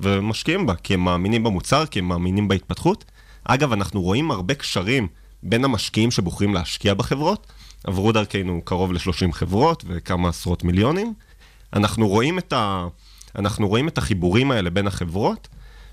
[0.00, 3.04] ומשקיעים בה, כי הם מאמינים במוצר, כי הם מאמינים בהתפתחות.
[3.44, 5.08] אגב, אנחנו רואים הרבה קשרים
[5.42, 7.46] בין המשקיעים שבוחרים להשקיע בחברות.
[7.84, 11.14] עברו דרכנו קרוב ל-30 חברות וכמה עשרות מיליונים.
[11.72, 12.86] אנחנו רואים את, ה...
[13.36, 15.48] אנחנו רואים את החיבורים האלה בין החברות,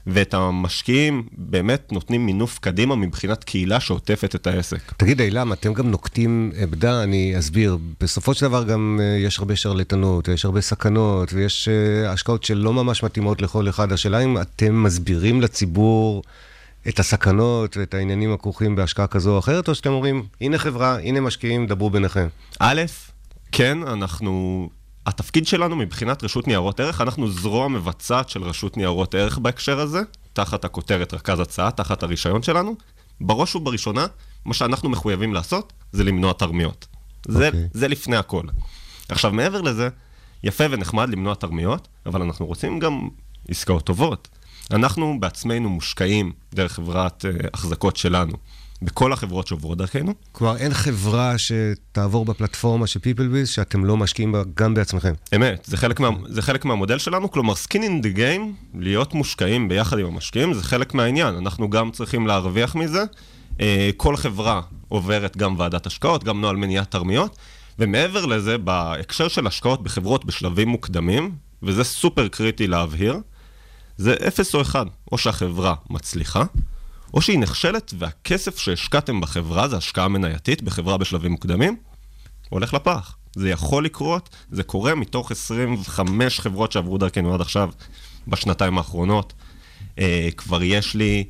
[0.08, 4.92] ואת המשקיעים באמת נותנים מינוף קדימה מבחינת קהילה שעוטפת את העסק.
[4.98, 7.78] תגיד, אילם, אתם גם נוקטים עמדה, אני אסביר.
[8.00, 12.74] בסופו של דבר גם אה, יש הרבה שרלטנות, יש הרבה סכנות, ויש אה, השקעות שלא
[12.74, 13.92] ממש מתאימות לכל אחד.
[13.92, 16.24] השאלה אם אתם מסבירים לציבור
[16.88, 21.22] את הסכנות ואת העניינים הכרוכים בהשקעה כזו או אחרת, או שאתם אומרים, הנה חברה, הנה
[21.22, 22.28] משקיעים, דברו ביניכם.
[22.60, 22.82] א',
[23.52, 24.70] כן, אנחנו...
[25.06, 30.02] התפקיד שלנו מבחינת רשות ניירות ערך, אנחנו זרוע מבצעת של רשות ניירות ערך בהקשר הזה,
[30.34, 32.76] תחת הכותרת רכז הצעה, תחת הרישיון שלנו.
[33.22, 34.06] בראש ובראשונה,
[34.46, 36.88] מה שאנחנו מחויבים לעשות, זה למנוע תרמיות.
[37.28, 37.68] זה, אוקיי.
[37.74, 38.44] זה לפני הכל.
[39.10, 39.90] עכשיו, מעבר לזה,
[40.44, 43.08] יפה ונחמד למנוע תרמיות, אבל אנחנו רוצים גם
[43.48, 44.28] עסקאות טובות.
[44.72, 48.34] אנחנו בעצמנו מושקעים דרך חברת uh, החזקות שלנו
[48.82, 50.14] בכל החברות שעוברות דרכנו.
[50.32, 55.14] כלומר, אין חברה שתעבור בפלטפורמה של PeopleBiz שאתם לא משקיעים בה גם בעצמכם.
[55.36, 58.42] אמת, זה חלק, מה, זה חלק מהמודל שלנו, כלומר skin in the game,
[58.80, 63.04] להיות מושקעים ביחד עם המשקיעים, זה חלק מהעניין, אנחנו גם צריכים להרוויח מזה.
[63.62, 67.38] אה, כל חברה עוברת גם ועדת השקעות, גם נוהל מניעת תרמיות,
[67.80, 71.32] ומעבר לזה, בהקשר של השקעות בחברות בשלבים מוקדמים,
[71.64, 73.20] וזה סופר קריטי להבהיר,
[73.98, 76.44] זה אפס או אחד, או שהחברה מצליחה,
[77.14, 81.78] או שהיא נכשלת והכסף שהשקעתם בחברה, זה השקעה מנייתית בחברה בשלבים מוקדמים,
[82.50, 83.16] הולך לפח.
[83.36, 87.70] זה יכול לקרות, זה קורה מתוך 25 חברות שעברו דרכנו עד עכשיו
[88.28, 89.34] בשנתיים האחרונות.
[90.00, 91.24] אה, כבר יש לי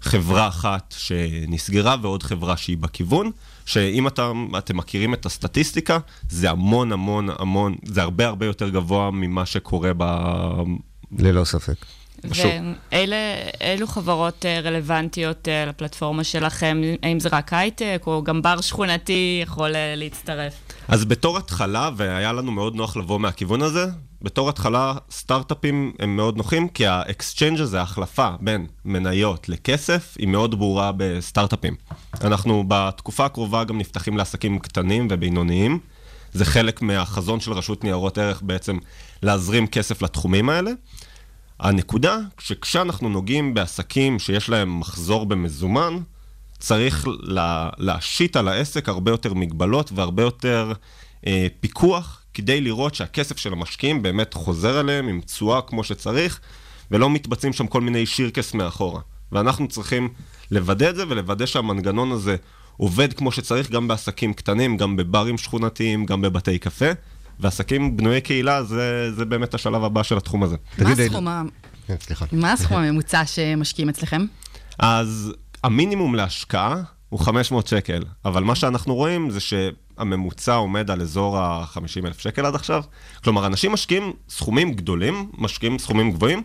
[0.00, 3.30] חברה אחת שנסגרה ועוד חברה שהיא בכיוון,
[3.66, 9.10] שאם אתם, אתם מכירים את הסטטיסטיקה, זה המון המון המון, זה הרבה הרבה יותר גבוה
[9.10, 10.04] ממה שקורה ב...
[11.18, 11.86] ללא ספק.
[12.24, 12.52] בשוק.
[12.92, 16.80] ואילו חברות אה, רלוונטיות אה, לפלטפורמה שלכם?
[17.02, 20.54] האם זה רק הייטק, או גם בר שכונתי יכול אה, להצטרף?
[20.88, 23.86] אז בתור התחלה, והיה לנו מאוד נוח לבוא מהכיוון הזה,
[24.22, 30.28] בתור התחלה סטארט-אפים הם מאוד נוחים, כי ה exchange הזה, ההחלפה בין מניות לכסף, היא
[30.28, 31.74] מאוד ברורה בסטארט-אפים.
[32.20, 35.78] אנחנו בתקופה הקרובה גם נפתחים לעסקים קטנים ובינוניים.
[36.32, 38.78] זה חלק מהחזון של רשות ניירות ערך בעצם
[39.22, 40.70] להזרים כסף לתחומים האלה.
[41.60, 45.98] הנקודה, שכשאנחנו נוגעים בעסקים שיש להם מחזור במזומן,
[46.58, 50.72] צריך לה, להשית על העסק הרבה יותר מגבלות והרבה יותר
[51.26, 56.40] אה, פיקוח, כדי לראות שהכסף של המשקיעים באמת חוזר אליהם עם תשואה כמו שצריך,
[56.90, 59.00] ולא מתבצעים שם כל מיני שירקס מאחורה.
[59.32, 60.08] ואנחנו צריכים
[60.50, 62.36] לוודא את זה ולוודא שהמנגנון הזה
[62.76, 66.90] עובד כמו שצריך גם בעסקים קטנים, גם בברים שכונתיים, גם בבתי קפה.
[67.40, 70.56] ועסקים בנויי קהילה זה, זה באמת השלב הבא של התחום הזה.
[70.78, 71.42] מה הסכום ה-
[71.86, 71.94] כן.
[72.32, 74.26] מה הסכום הממוצע שמשקיעים אצלכם?
[74.78, 75.32] אז
[75.64, 76.76] המינימום להשקעה
[77.08, 82.46] הוא 500 שקל, אבל מה שאנחנו רואים זה שהממוצע עומד על אזור ה-50 אלף שקל
[82.46, 82.82] עד עכשיו.
[83.24, 86.42] כלומר, אנשים משקיעים סכומים גדולים, משקיעים סכומים גבוהים,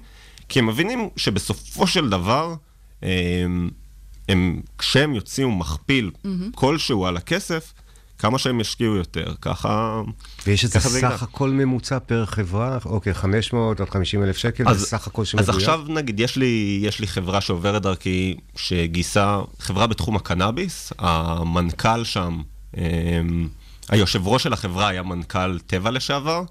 [0.50, 2.54] כי הם מבינים שבסופו של דבר,
[3.02, 3.70] הם,
[4.30, 6.52] הם, כשהם יוציאו מכפיל מהמם.
[6.56, 7.74] כלשהו על הכסף,
[8.22, 10.02] כמה שהם ישקיעו יותר, ככה...
[10.48, 10.80] ויש איזה.
[10.80, 12.78] סך הכל ממוצע פר חברה?
[12.86, 15.50] אוקיי, 500 עד 50 אלף שקל, זה סך הכל אז שמגויס?
[15.50, 22.42] עכשיו נגיד, יש לי, יש לי חברה שעוברת דרכי, שגייסה, חברה בתחום הקנאביס, המנכ"ל שם,
[22.78, 23.48] אמ,
[23.90, 26.44] היושב ראש של החברה היה מנכ"ל טבע לשעבר,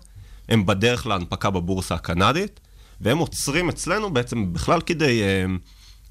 [0.49, 2.61] הם בדרך להנפקה בבורסה הקנדית,
[3.01, 5.59] והם עוצרים אצלנו בעצם בכלל כדי אמ,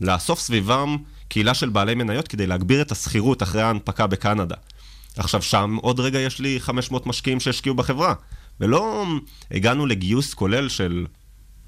[0.02, 0.98] לאסוף סביבם
[1.28, 4.56] קהילה של בעלי מניות, כדי להגביר את השכירות אחרי ההנפקה בקנדה.
[5.18, 8.14] עכשיו שם עוד רגע יש לי 500 משקיעים שהשקיעו בחברה,
[8.60, 9.06] ולא
[9.52, 11.06] הגענו לגיוס כולל של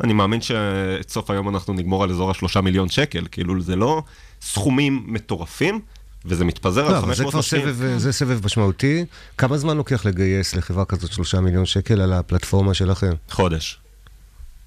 [0.03, 4.03] אני מאמין שאת סוף היום אנחנו נגמור על אזור השלושה מיליון שקל, כאילו זה לא
[4.41, 5.81] סכומים מטורפים,
[6.25, 7.73] וזה מתפזר לא, על אבל זה 500 כבר משקיעים.
[7.73, 9.05] סבב, זה סבב משמעותי.
[9.37, 13.11] כמה זמן לוקח לגייס לחברה כזאת שלושה מיליון שקל על הפלטפורמה שלכם?
[13.29, 13.79] חודש.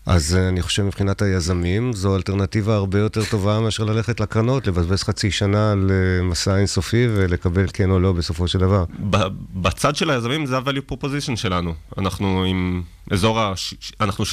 [0.06, 5.02] אז אה, אני חושב מבחינת היזמים, זו אלטרנטיבה הרבה יותר טובה מאשר ללכת לקרנות, לבזבז
[5.02, 8.84] חצי שנה על אה, מסע אינסופי ולקבל כן או לא בסופו של דבר.
[9.54, 11.74] בצד של היזמים זה ה-value proposition שלנו.
[11.98, 13.52] אנחנו עם אזור ה...
[14.00, 14.24] אנחנו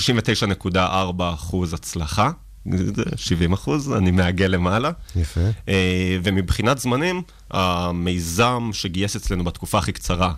[0.74, 0.78] 69.4
[1.34, 2.32] אחוז הצלחה.
[2.72, 4.91] זה 70 אחוז, אני מעגל למעלה.
[5.15, 5.41] יפה.
[5.67, 10.34] אה, ומבחינת זמנים, המיזם שגייס אצלנו בתקופה הכי קצרה,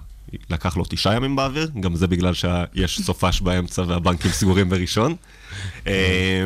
[0.50, 5.16] לקח לו תשעה ימים באוויר, גם זה בגלל שיש סופש באמצע והבנקים סגורים בראשון.
[5.88, 6.44] אה,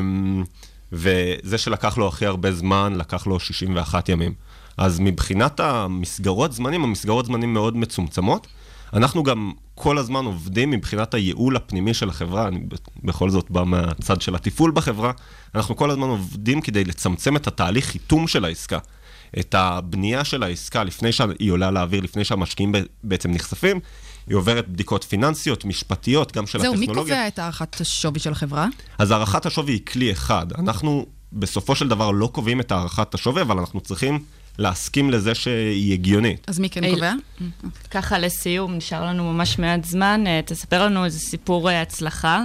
[0.91, 4.33] וזה שלקח לו הכי הרבה זמן, לקח לו 61 ימים.
[4.77, 8.47] אז מבחינת המסגרות זמנים, המסגרות זמנים מאוד מצומצמות.
[8.93, 12.59] אנחנו גם כל הזמן עובדים מבחינת הייעול הפנימי של החברה, אני
[13.03, 15.11] בכל זאת בא מהצד של התפעול בחברה,
[15.55, 18.79] אנחנו כל הזמן עובדים כדי לצמצם את התהליך חיתום של העסקה.
[19.39, 22.71] את הבנייה של העסקה לפני שהיא עולה לאוויר, לפני שהמשקיעים
[23.03, 23.79] בעצם נחשפים,
[24.27, 27.15] היא עוברת בדיקות פיננסיות, משפטיות, גם של זהו, מי הטכנולוגיה.
[27.15, 28.67] קובע את הערכת השווי של החברה?
[28.97, 30.45] אז הערכת השווי היא כלי אחד.
[30.57, 34.23] אנחנו בסופו של דבר לא קובעים את הערכת השווי, אבל אנחנו צריכים
[34.57, 36.45] להסכים לזה שהיא הגיונית.
[36.47, 37.13] אז מי כן קובע?
[37.91, 40.23] ככה לסיום, נשאר לנו ממש מעט זמן.
[40.27, 42.43] אה, תספר לנו איזה סיפור אה, הצלחה.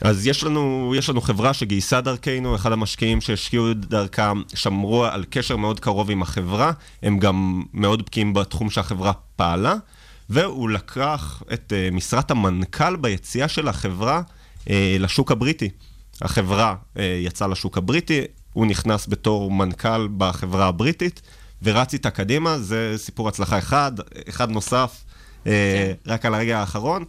[0.00, 5.56] אז יש לנו, יש לנו חברה שגייסה דרכנו, אחד המשקיעים שהשקיעו דרכם, שמרו על קשר
[5.56, 6.72] מאוד קרוב עם החברה,
[7.02, 9.74] הם גם מאוד בקיאים בתחום שהחברה פעלה,
[10.30, 14.22] והוא לקח את uh, משרת המנכ"ל ביציאה של החברה
[14.60, 14.68] uh,
[14.98, 15.70] לשוק הבריטי.
[16.22, 18.20] החברה uh, יצאה לשוק הבריטי,
[18.52, 21.22] הוא נכנס בתור מנכ"ל בחברה הבריטית,
[21.62, 23.92] ורץ איתה קדימה, זה סיפור הצלחה אחד,
[24.28, 25.04] אחד נוסף,
[25.44, 25.48] uh,
[26.06, 27.04] רק על הרגע האחרון.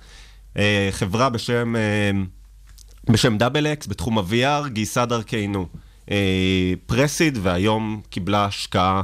[0.53, 0.57] Uh,
[0.91, 1.75] חברה בשם...
[1.75, 2.34] Uh,
[3.09, 5.65] בשם דאבל אקס, בתחום ה-VR, גייסה דרכנו
[6.11, 9.01] אה, פרסיד, והיום קיבלה השקעה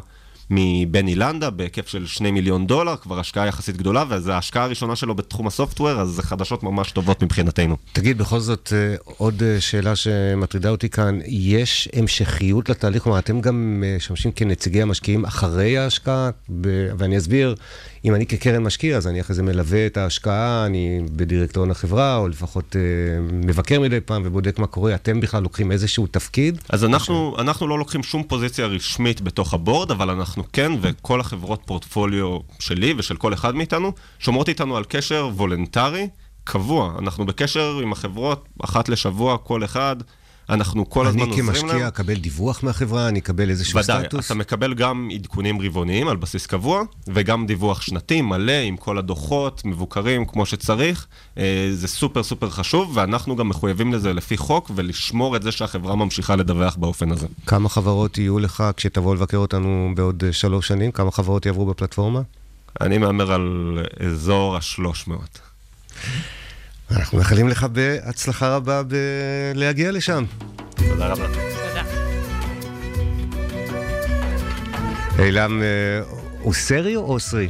[0.52, 5.16] מבני לנדה בהיקף של 2 מיליון דולר, כבר השקעה יחסית גדולה, וזו ההשקעה הראשונה שלו
[5.16, 7.78] בתחום הסופטוור, אז זה חדשות ממש טובות מבחינתנו.
[7.94, 13.04] תגיד, בכל זאת, אה, עוד אה, שאלה שמטרידה אותי כאן, יש המשכיות לתהליך?
[13.04, 16.30] כלומר, אתם גם אה, משמשים כנציגי המשקיעים אחרי ההשקעה?
[16.62, 17.56] ב- ואני אסביר,
[18.06, 22.28] אם אני כקרן משקיע, אז אני אחרי זה מלווה את ההשקעה, אני בדירקטוריון החברה, או
[22.28, 22.82] לפחות אה,
[23.22, 24.96] מבקר מדי פעם ובודק מה קורה.
[24.96, 26.62] אתם בכלל לוקחים איזשהו תפקיד?
[26.70, 31.62] אז אנחנו, אנחנו לא לוקחים שום פוזיציה רשמית בתוך הבורד, אבל אנחנו כן, וכל החברות
[31.66, 36.08] פורטפוליו שלי ושל כל אחד מאיתנו, שומרות איתנו על קשר וולנטרי,
[36.44, 36.96] קבוע.
[37.00, 39.96] אנחנו בקשר עם החברות אחת לשבוע, כל אחד.
[40.50, 41.56] אנחנו כל הזמן אני עוזרים להם.
[41.56, 44.26] כמשקיע אקבל דיווח מהחברה, אני אקבל איזשהו ודאי, סטטוס?
[44.26, 49.62] אתה מקבל גם עדכונים רבעוניים על בסיס קבוע, וגם דיווח שנתי מלא עם כל הדוחות,
[49.66, 51.08] מבוקרים כמו שצריך.
[51.38, 55.96] אה, זה סופר סופר חשוב, ואנחנו גם מחויבים לזה לפי חוק, ולשמור את זה שהחברה
[55.96, 57.28] ממשיכה לדווח באופן הזה.
[57.48, 60.92] כמה חברות יהיו לך כשתבוא לבקר אותנו בעוד אה, שלוש שנים?
[60.92, 62.22] כמה חברות יעברו בפלטפורמה?
[62.82, 63.78] אני מהמר על
[64.08, 65.12] אזור ה-300.
[66.96, 68.82] אנחנו מאחלים לך בהצלחה רבה
[69.54, 70.24] בלהגיע לשם.
[70.76, 71.28] תודה רבה.
[71.28, 71.84] תודה.
[75.20, 75.68] אילם אה,
[76.44, 77.50] אוסרי או אוסרי?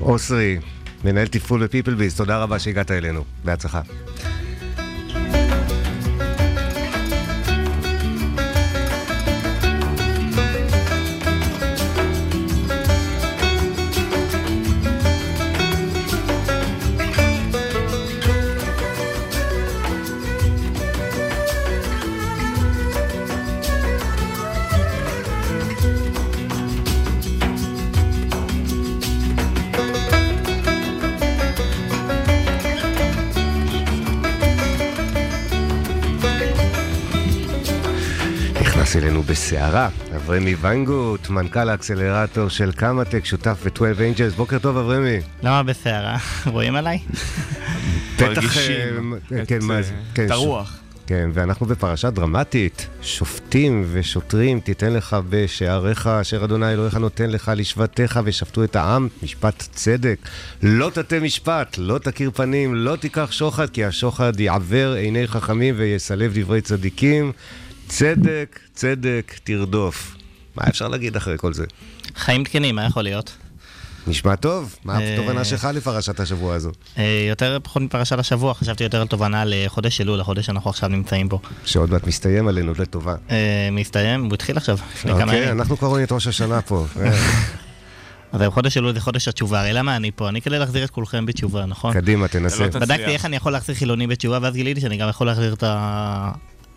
[0.00, 0.58] אוסרי,
[1.04, 3.24] מנהל תפעול בפיפל ביז, תודה רבה שהגעת אלינו.
[3.44, 3.80] בהצלחה.
[39.38, 44.36] בסערה, אברמי ויינגוט, מנכ"ל האקסלרטור של קמאטק, שותף ב-12 Angels.
[44.36, 45.16] בוקר טוב, אברמי.
[45.42, 46.16] למה בסערה?
[46.46, 46.98] רואים עליי?
[48.16, 49.80] בטח, מרגישים אה, את, כן, אה?
[50.14, 50.76] כן, את הרוח.
[51.06, 52.86] כן, ואנחנו בפרשה דרמטית.
[53.02, 59.68] שופטים ושוטרים תיתן לך בשעריך, אשר אדוני אלוהיך נותן לך לשבטיך ושפטו את העם, משפט
[59.72, 60.18] צדק.
[60.62, 66.38] לא תטה משפט, לא תכיר פנים, לא תיקח שוחד, כי השוחד יעוור עיני חכמים ויסלב
[66.38, 67.32] דברי צדיקים.
[67.88, 70.16] צדק, צדק, תרדוף.
[70.56, 71.64] מה אפשר להגיד אחרי כל זה?
[72.16, 73.36] חיים תקנים, מה יכול להיות?
[74.06, 74.76] נשמע טוב.
[74.84, 76.70] מה אה, התובנה שלך לפרשת השבוע הזו?
[76.98, 81.28] אה, יותר פחות מפרשת השבוע, חשבתי יותר על תובנה לחודש אלול, החודש שאנחנו עכשיו נמצאים
[81.28, 81.40] בו.
[81.64, 83.14] שעוד מעט מסתיים עלינו לטובה.
[83.30, 85.58] אה, מסתיים, הוא התחיל עכשיו, לפני כמה אוקיי, ימים.
[85.60, 86.86] אנחנו כבר רואים את ראש השנה פה.
[88.32, 90.28] אז חודש אלול זה חודש התשובה, הרי למה אני פה?
[90.28, 91.94] אני כדי להחזיר את כולכם בתשובה, נכון?
[91.94, 92.68] קדימה, תנסה.
[92.68, 95.64] בדקתי איך אני יכול להחזיר חילוני בתשובה, ואז גיליתי שאני גם יכול להחזיר את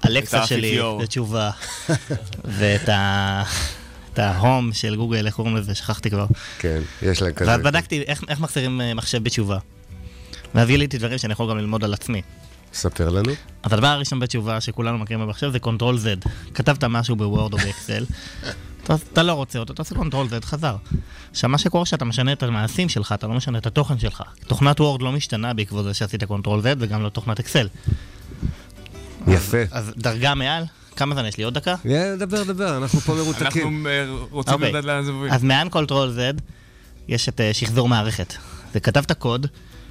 [0.04, 1.02] האלקסה את שלי האפיפיור.
[1.02, 1.52] בתשובה,
[2.58, 3.44] ואת ה...
[4.14, 5.76] את ה Home של גוגל, איך קוראים לזה?
[5.76, 6.26] שכחתי כבר.
[6.60, 7.52] כן, יש להם כזה.
[7.52, 9.58] ואז בדקתי איך, איך מחזירים אה, מחשב בתשובה.
[10.56, 12.22] ואז גיליתי דברים שאני יכול גם ללמוד על עצמי.
[12.74, 13.34] ספר לנו.
[13.64, 16.30] אז הדבר הראשון בתשובה שכולנו מכירים במחשב זה control Z.
[16.54, 18.06] כתבת משהו בוורד או באקסל,
[18.84, 20.76] אתה, אתה לא רוצה אותו, אתה עושה control Z, חזר.
[21.32, 24.24] עכשיו, מה שקורה שאתה משנה את המעשים שלך, אתה לא משנה את התוכן שלך.
[24.48, 27.68] תוכנת וורד לא משתנה בעקבות זה שעשית control Z וגם לא תוכנת אקסל.
[29.28, 29.58] יפה.
[29.72, 30.64] אז דרגה מעל,
[30.96, 31.44] כמה זמן יש לי?
[31.44, 31.76] עוד דקה?
[32.20, 33.88] דבר, דבר, אנחנו פה מרותקים.
[33.88, 34.70] אנחנו אה, רוצים אוקיי.
[34.70, 35.32] לדעת לאן זה מוביל.
[35.32, 36.42] אז מעל control Z
[37.08, 38.34] יש את אה, שחזור מערכת.
[38.76, 39.48] וכתבת קוד,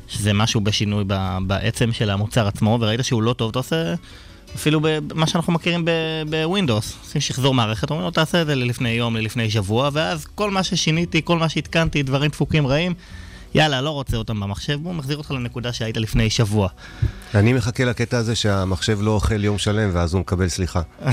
[0.09, 3.95] שזה משהו בשינוי ב- בעצם של המוצר עצמו, וראית שהוא לא טוב, אתה עושה
[4.55, 5.91] אפילו במה שאנחנו מכירים ב-
[6.31, 6.97] בווינדוס.
[7.05, 10.63] עושים שחזור מערכת, אומרים לו תעשה את זה ללפני יום, ללפני שבוע, ואז כל מה
[10.63, 12.95] ששיניתי, כל מה שהתקנתי, דברים דפוקים רעים,
[13.55, 16.69] יאללה, לא רוצה אותם במחשב, הוא מחזיר אותך לנקודה שהיית לפני שבוע.
[17.35, 20.83] אני מחכה לקטע הזה שהמחשב לא אוכל יום שלם ואז הוא מקבל סליחה.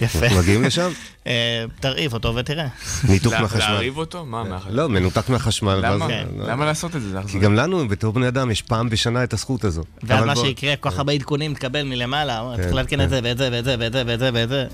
[0.00, 0.18] יפה.
[0.22, 0.90] אנחנו מגיעים לשם?
[1.26, 2.66] אה, תרעיב אותו ותראה.
[3.08, 3.60] ניתוק מהחשמל.
[3.60, 4.24] להרעיב אותו?
[4.24, 4.72] מה, מהחשמל?
[4.72, 5.80] לא, מנותק מהחשמל.
[5.82, 6.08] למה?
[6.08, 6.26] כן.
[6.38, 7.18] למה לעשות את זה?
[7.26, 7.38] כי.
[7.38, 9.82] גם לנו, בתור בני אדם, יש פעם בשנה את הזכות הזו.
[10.02, 13.04] ואז מה שיקרה, כל כך הרבה עדכונים תקבל מלמעלה, כן, צריך לעדכן כן.
[13.04, 14.66] את זה ואת זה ואת זה ואת זה ואת זה ואת זה.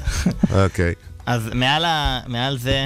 [0.64, 0.94] אוקיי.
[1.26, 1.50] אז.
[2.26, 2.84] מעל זה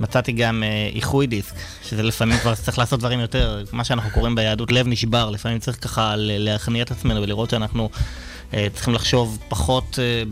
[0.00, 1.54] מצאתי גם אה, איחוי דיסק,
[1.88, 5.84] שזה לפעמים כבר צריך לעשות דברים יותר, מה שאנחנו קוראים ביהדות לב נשבר, לפעמים צריך
[5.84, 7.90] ככה להכניע את עצמנו ולראות שאנחנו
[8.54, 10.22] אה, צריכים לחשוב פחות אה,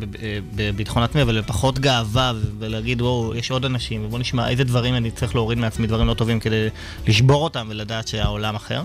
[0.54, 5.10] בביטחון עצמי, אבל בפחות גאווה, ולהגיד, וואו, יש עוד אנשים, ובואו נשמע איזה דברים אני
[5.10, 6.68] צריך להוריד מעצמי, דברים לא טובים, כדי
[7.06, 8.82] לשבור אותם ולדעת שהעולם אחר.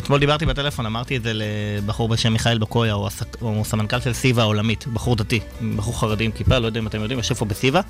[0.00, 3.36] אתמול דיברתי בטלפון, אמרתי את זה לבחור בשם מיכאל בקויה, הוא, הסק...
[3.40, 5.40] הוא סמנכ"ל של סיבה העולמית, בחור דתי,
[5.76, 7.80] בחור חרדי עם כיפה, לא יודע אם אתם יודעים, יושב פה בסיבה.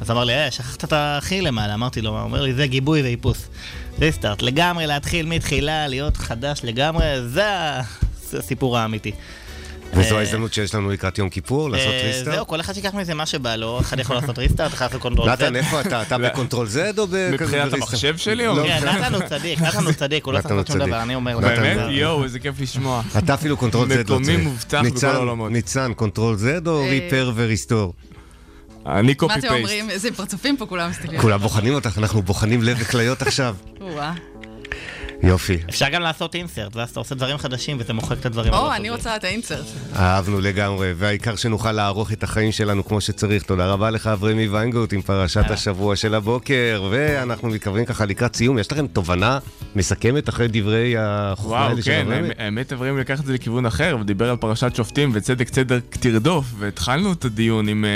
[0.00, 3.02] אז אמר לי, אה, שכחת את הכי למעלה, אמרתי לו, הוא אומר לי, זה גיבוי
[3.02, 3.48] ואיפוס.
[4.00, 7.44] restart, לגמרי להתחיל מתחילה, להיות חדש לגמרי, זה
[8.34, 9.12] זה הסיפור האמיתי.
[9.96, 12.34] וזו אה, ההזדמנות שיש לנו לקראת יום כיפור, לעשות אה, restart?
[12.34, 15.30] זהו, כל אחד שיקח מזה מה שבא לו, אחד יכול לעשות restart, אחד לעשות control
[15.30, 16.02] נתן, איפה אתה?
[16.02, 17.72] אתה ב control Z או בכזה מבחינת?
[17.72, 20.66] המחשב שלי, או לא, כן, נתן הוא צדיק, נתן הוא צדיק, הוא לא צריך לעשות
[20.66, 20.78] שום.
[20.78, 21.38] דבר, אני אומר.
[21.40, 21.76] באמת?
[21.76, 23.02] זה- יואו, איזה כיף לשמוע.
[23.18, 24.10] אתה אפילו control Z לא צריך.
[24.10, 25.52] מקומי מובטח בכל העולמות.
[25.52, 27.94] ניצן, control Z או אה, repair ו restore?
[28.86, 29.90] אני מה אתם אומרים?
[29.90, 31.20] איזה פרצופים פה כולם מסתכלים.
[31.20, 33.56] כולם בוחנים אותך, אנחנו בוחנים לב וכליות עכשיו.
[35.22, 35.58] יופי.
[35.70, 38.90] אפשר גם לעשות insert, ואז אתה עושה דברים חדשים וזה מוחק את הדברים או, אני
[38.90, 39.64] רוצה את ה insert.
[39.96, 43.42] אהבנו לגמרי, והעיקר שנוכל לערוך את החיים שלנו כמו שצריך.
[43.42, 48.58] תודה רבה לך, אברמי ויינגוט, עם פרשת השבוע של הבוקר, ואנחנו מתקרבים ככה לקראת סיום.
[48.58, 49.38] יש לכם תובנה
[49.76, 52.16] מסכמת אחרי דברי החוכמה וואו, האלה של כן, אברמי?
[52.28, 56.44] האמת- האמת אברהם לקח את זה לכיוון אחר, ודיבר על פרשת שופטים וצדק צדק תרדוף,
[56.58, 57.90] והתחלנו את הדיון עם, אה,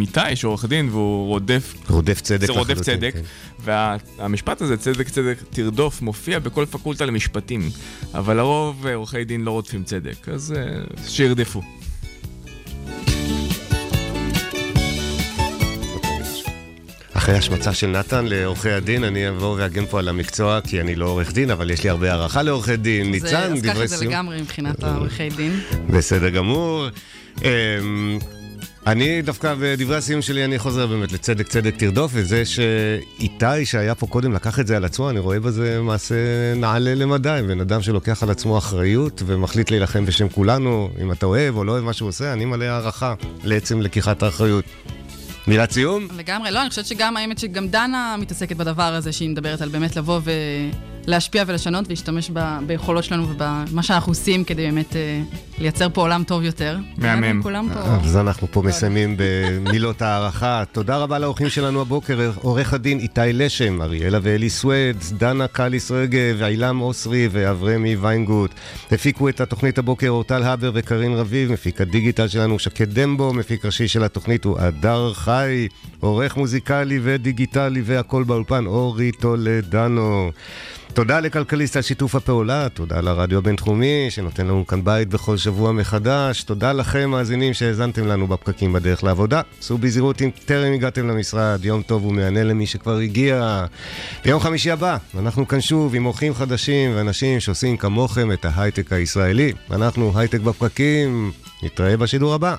[0.00, 1.74] איתי, שהוא עורך דין, והוא רודף...
[1.88, 3.20] רודף צדק זה רודף לחלוטין, צדק, כן.
[3.64, 7.70] והמשפט הזה, צדק צדק תרדוף, מופיע בכל פקולטה למשפטים,
[8.14, 11.62] אבל לרוב אה, עורכי דין לא רודפים צדק, אז אה, שירדפו.
[17.22, 21.06] אחרי השמצה של נתן לעורכי הדין, אני אבוא ואגן פה על המקצוע, כי אני לא
[21.06, 23.10] עורך דין, אבל יש לי הרבה הערכה לעורכי דין.
[23.10, 24.12] ניצן, אז קח דברי את זה סיום.
[24.12, 25.60] לגמרי מבחינת העורכי דין.
[25.90, 26.86] בסדר גמור.
[28.86, 34.06] אני דווקא בדברי הסיום שלי, אני חוזר באמת לצדק צדק תרדוף, וזה שאיתי שהיה פה
[34.06, 36.14] קודם לקח את זה על עצמו, אני רואה בזה מעשה
[36.56, 41.56] נעלה למדי, בן אדם שלוקח על עצמו אחריות ומחליט להילחם בשם כולנו, אם אתה אוהב
[41.56, 43.14] או לא אוהב מה שהוא עושה, אני מלא הערכה
[43.44, 44.64] לעצם לקיחת האחריות.
[45.46, 46.08] מילת סיום?
[46.16, 49.96] לגמרי, לא, אני חושבת שגם, האמת שגם דנה מתעסקת בדבר הזה, שהיא מדברת על באמת
[49.96, 50.20] לבוא
[51.06, 55.20] ולהשפיע ולשנות ולהשתמש ב, ביכולות שלנו ובמה שאנחנו עושים כדי באמת אה,
[55.58, 56.78] לייצר פה עולם טוב יותר.
[56.96, 57.42] מהמם.
[58.04, 60.62] אז אנחנו פה מסיימים במילות הערכה.
[60.72, 66.42] תודה רבה לאורחים שלנו הבוקר, עורך הדין איתי לשם, אריאלה ואלי סווד, דנה קליס רגב,
[66.42, 68.50] עילם אוסרי ואברמי ויינגוט.
[68.92, 73.88] הפיקו את התוכנית הבוקר אורטל הבר וקרין רביב, מפיק הדיגיטל שלנו שקד דמבו, מפיק ראשי
[73.88, 75.68] של התוכנית הוא הדר חי,
[76.00, 80.30] עורך מוזיקלי ודיגיטלי והכל באולפן אורי טולדנו.
[80.94, 86.42] תודה לכלכליסט על שיתוף הפעולה, תודה לרדיו הבינתחומי שנותן לנו כאן בית בכל שבוע מחדש,
[86.42, 89.40] תודה לכם מאזינים שהאזנתם לנו בפקקים בדרך לעבודה.
[89.60, 93.64] סעו בזהירות אם טרם הגעתם למשרד, יום טוב ומהנה למי שכבר הגיע.
[94.24, 99.52] ביום חמישי הבא, אנחנו כאן שוב עם אורחים חדשים ואנשים שעושים כמוכם את ההייטק הישראלי.
[99.70, 101.32] אנחנו הייטק בפקקים,
[101.62, 102.54] נתראה בשידור הבא.